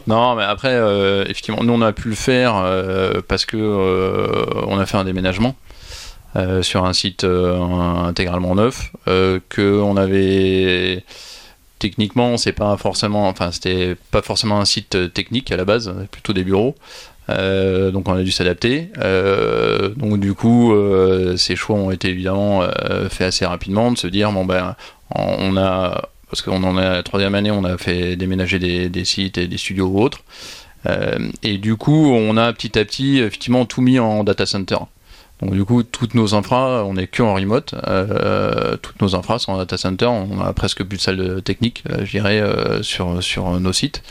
[0.07, 2.53] Non, mais après, euh, effectivement, nous on a pu le faire
[3.27, 3.57] parce que
[4.67, 5.55] on a fait un déménagement
[6.61, 7.59] sur un site euh,
[8.05, 11.03] intégralement neuf, euh, que on avait
[11.79, 16.34] techniquement, c'est pas forcément, enfin, c'était pas forcément un site technique à la base, plutôt
[16.34, 16.75] des bureaux.
[17.29, 18.89] Euh, donc on a dû s'adapter.
[18.99, 22.63] Euh, donc du coup, euh, ces choix ont été évidemment
[23.09, 24.75] faits assez rapidement, de se dire bon ben
[25.15, 29.38] on a parce qu'on en est la troisième année, on a fait déménager des, sites
[29.38, 30.23] et des studios ou autres.
[31.43, 34.77] et du coup, on a petit à petit effectivement tout mis en data center.
[35.41, 37.75] Donc du coup, toutes nos infras, on est que en remote.
[38.81, 40.05] toutes nos infras sont en data center.
[40.05, 42.41] On a presque plus de salles techniques, je dirais,
[42.81, 44.03] sur, sur nos sites.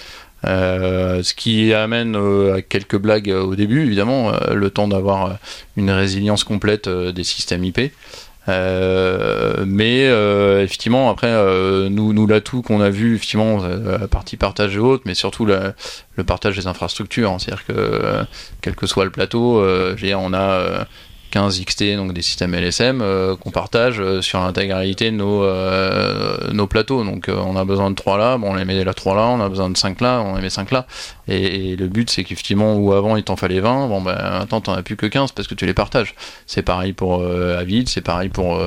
[0.45, 5.39] Euh, ce qui amène euh, à quelques blagues euh, au début, évidemment, le temps d'avoir
[5.77, 7.93] une résilience complète des systèmes IP.
[8.49, 10.03] mais
[10.63, 11.31] effectivement, après,
[11.91, 15.75] nous, nous l'atout qu'on a vu, effectivement, la partie partage et autres, mais surtout le
[16.27, 17.37] partage des infrastructures.
[17.39, 18.25] C'est-à-dire que,
[18.61, 20.87] quel que soit le plateau, on a
[21.33, 26.53] 15 XT, donc des systèmes LSM, euh, qu'on partage euh, sur l'intégralité de nos, euh,
[26.53, 27.03] nos plateaux.
[27.05, 29.41] Donc on a besoin de 3 là, bon, on les met là 3 là, on
[29.41, 30.87] a besoin de 5 là, on les met 5 là.
[31.29, 34.75] Et, le but, c'est qu'effectivement, où avant il t'en fallait 20, bon ben maintenant t'en
[34.75, 36.15] as plus que 15 parce que tu les partages.
[36.47, 38.61] C'est pareil pour Avid, c'est pareil pour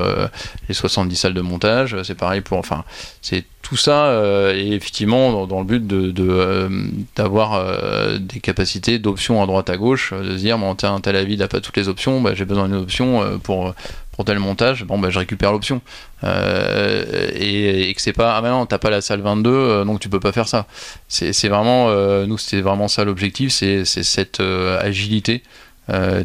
[0.67, 2.57] les 70 salles de montage, c'est pareil pour.
[2.57, 2.83] Enfin,
[3.21, 4.21] c'est tout ça
[4.53, 6.69] et effectivement dans, le but de,
[7.15, 11.37] d'avoir des capacités d'options à droite à gauche, de se dire bon un tel avis
[11.37, 13.73] n'a pas toutes les options, bah, j'ai besoin d'une option pour
[14.16, 15.82] pour tel montage, bon bah je récupère l'option
[16.24, 20.20] et, que c'est pas ah ben non t'as pas la salle 22 donc tu peux
[20.20, 20.66] pas faire ça.
[21.07, 21.89] C'est, vraiment
[22.26, 25.43] nous c'était vraiment ça l'objectif, c'est, cette agilité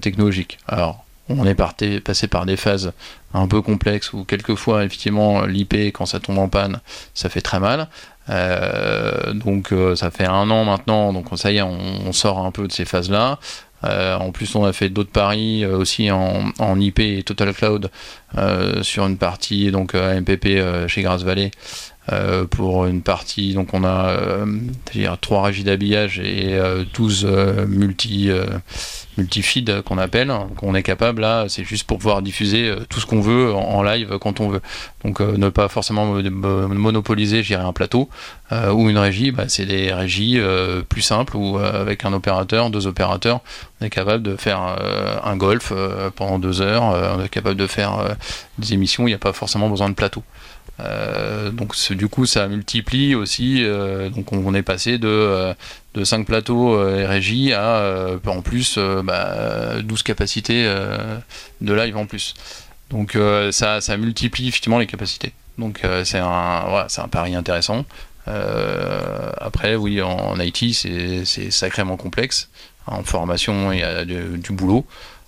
[0.01, 0.59] technologique.
[0.69, 2.93] Alors on est passé par des phases
[3.35, 6.81] un peu complexes où quelquefois effectivement l'IP quand ça tombe en panne
[7.15, 7.89] ça fait très mal
[8.29, 12.51] euh, donc euh, ça fait un an maintenant donc ça y est on, sort un
[12.51, 13.39] peu de ces phases là
[13.85, 17.91] euh, en plus on a fait d'autres paris aussi en, en, IP et Total Cloud
[18.83, 21.51] sur une partie donc MPP chez Grasse Valley
[22.13, 24.47] euh, pour une partie, donc on a euh,
[25.21, 26.59] trois régies d'habillage et
[26.95, 28.31] 12 euh, multi,
[29.17, 33.21] multi-feed qu'on appelle, qu'on est capable là, c'est juste pour pouvoir diffuser tout ce qu'on
[33.21, 34.61] veut en, live quand on veut.
[35.05, 38.09] Donc ne pas forcément monopoliser, gérer un plateau
[38.53, 40.41] ou une régie, bah, c'est des régies
[40.89, 43.41] plus simples où avec un opérateur, deux opérateurs,
[43.81, 44.61] on est capable de faire
[45.25, 45.73] un golf
[46.17, 48.17] pendant deux heures, on est capable de faire
[48.59, 50.23] des émissions, il n'y a pas forcément besoin de plateau.
[50.85, 55.55] Euh, donc du coup ça multiplie aussi, euh, donc on, est passé de, euh,
[55.95, 60.65] de 5 plateaux RJ à en plus bah, 12 capacités
[61.61, 62.35] de live en plus.
[62.91, 63.17] Donc
[63.51, 65.33] ça, multiplie effectivement les capacités.
[65.59, 67.85] Donc c'est un, pari intéressant.
[68.27, 72.49] après oui en, IT c'est sacrément complexe.
[72.87, 74.87] En formation il y a du, du boulot.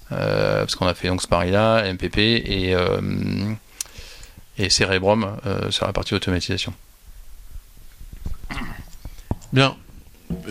[0.08, 2.74] parce qu'on a fait donc ce pari-là, MPP et
[4.62, 6.72] et Cerebrum euh, sur la partie automatisation.
[9.52, 9.76] Bien.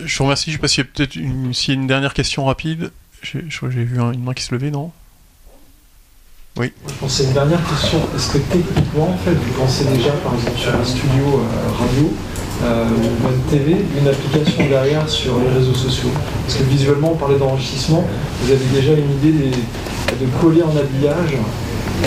[0.04, 0.50] Je vous remercie.
[0.50, 2.92] Je ne sais pas s'il y a peut-être une, une dernière question rapide.
[3.22, 4.92] J'ai vu une main qui se levait, non?
[6.56, 6.72] Oui.
[7.08, 7.98] C'est une dernière question.
[8.14, 12.12] Est-ce que techniquement, en fait, vous pensez déjà, par exemple, sur un studio euh, radio
[12.64, 16.10] euh, ou une TV, une application derrière sur les réseaux sociaux?
[16.44, 18.06] Parce que visuellement, on parlait d'enrichissement.
[18.42, 21.38] Vous avez déjà une idée de coller en habillage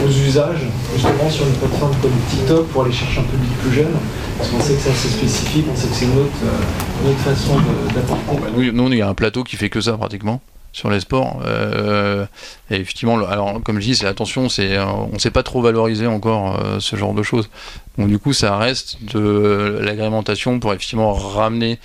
[0.04, 0.62] aux usages,
[0.94, 3.94] justement sur une plateforme comme TikTok pour aller chercher un public plus jeune
[4.38, 7.58] Parce qu'on sait que c'est assez spécifique, on sait que c'est une autre, euh, façon
[7.94, 8.42] d'apporter.
[8.42, 10.42] Bah, nous, il y a un plateau qui fait que ça pratiquement
[10.74, 11.42] sur les sports.
[11.46, 12.26] Euh,
[12.70, 16.08] et effectivement, alors comme je dis, c'est attention, euh, on ne sait pas trop valoriser
[16.08, 17.50] encore ce genre de choses.
[17.98, 21.80] Donc du coup, ça reste de l'agrémentation pour effectivement ramener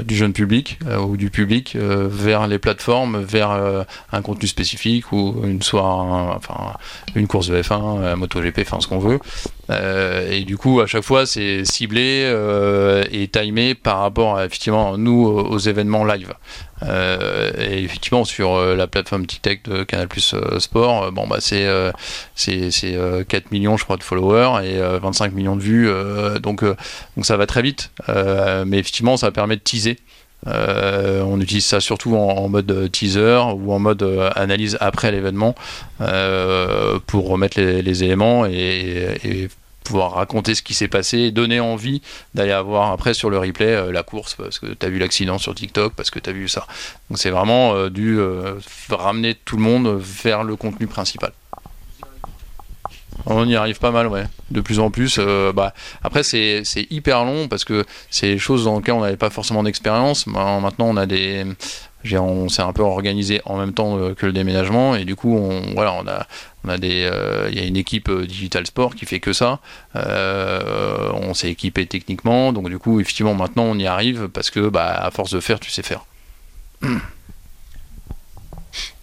[0.00, 5.12] du jeune public euh, ou du public euh, vers les plateformes, vers un contenu spécifique
[5.12, 6.74] ou une soit enfin
[7.14, 9.18] une course de F1, un MotoGP, enfin ce qu'on veut.
[10.30, 12.32] et du coup, à chaque fois, c'est ciblé
[13.10, 16.32] et timé par rapport à, effectivement nous aux événements live.
[16.84, 21.66] Et effectivement, sur la plateforme TikTok de Canal Plus Sport, bon bah c'est
[22.34, 22.96] c'est
[23.28, 25.90] 4 millions, je crois, de followers et 25 millions de vues.
[26.40, 27.90] donc donc ça va très vite.
[28.08, 29.96] mais effectivement, ça permet de teaser.
[30.46, 35.54] Euh, on utilise ça surtout en, mode teaser ou en mode euh, analyse après l'événement
[36.00, 39.48] euh, pour remettre les, éléments et,
[39.84, 42.02] pouvoir raconter ce qui s'est passé, donner envie
[42.34, 45.54] d'aller avoir après sur le replay la course parce que tu as vu l'accident sur
[45.54, 46.66] TikTok, parce que tu as vu ça.
[47.10, 48.18] Donc c'est vraiment dû
[48.90, 51.32] ramener tout le monde vers le contenu principal.
[53.26, 54.24] On y arrive pas mal, ouais.
[54.50, 55.16] De plus en plus.
[55.18, 55.72] Euh, bah,
[56.02, 59.62] après, c'est hyper long parce que c'est des choses dans lesquelles on n'avait pas forcément
[59.62, 60.26] d'expérience.
[60.26, 61.44] Maintenant, on a des,
[62.12, 65.38] on s'est un peu organisé en même temps euh, que le déménagement et du coup
[65.74, 66.26] voilà on a
[66.68, 69.60] euh, il y a une équipe euh, digital sport qui fait que ça
[69.94, 74.92] on s'est équipé techniquement donc du coup effectivement maintenant on y arrive parce que bah
[74.94, 76.04] à force de faire tu sais faire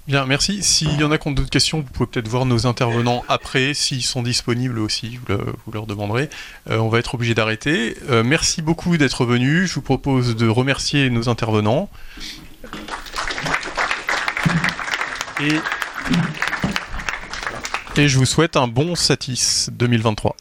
[0.08, 0.64] Bien, merci.
[0.64, 3.74] S'il y en a qui ont d'autres questions, vous pouvez peut-être voir nos intervenants après,
[3.76, 6.28] s'ils sont disponibles aussi, vous, le- vous leur demanderez.
[6.70, 7.96] On va être obligé d'arrêter.
[8.26, 9.70] Merci beaucoup d'être venus.
[9.70, 11.88] Je vous propose de remercier nos intervenants.
[17.98, 20.36] Et, je vous souhaite un bon Satis 2023.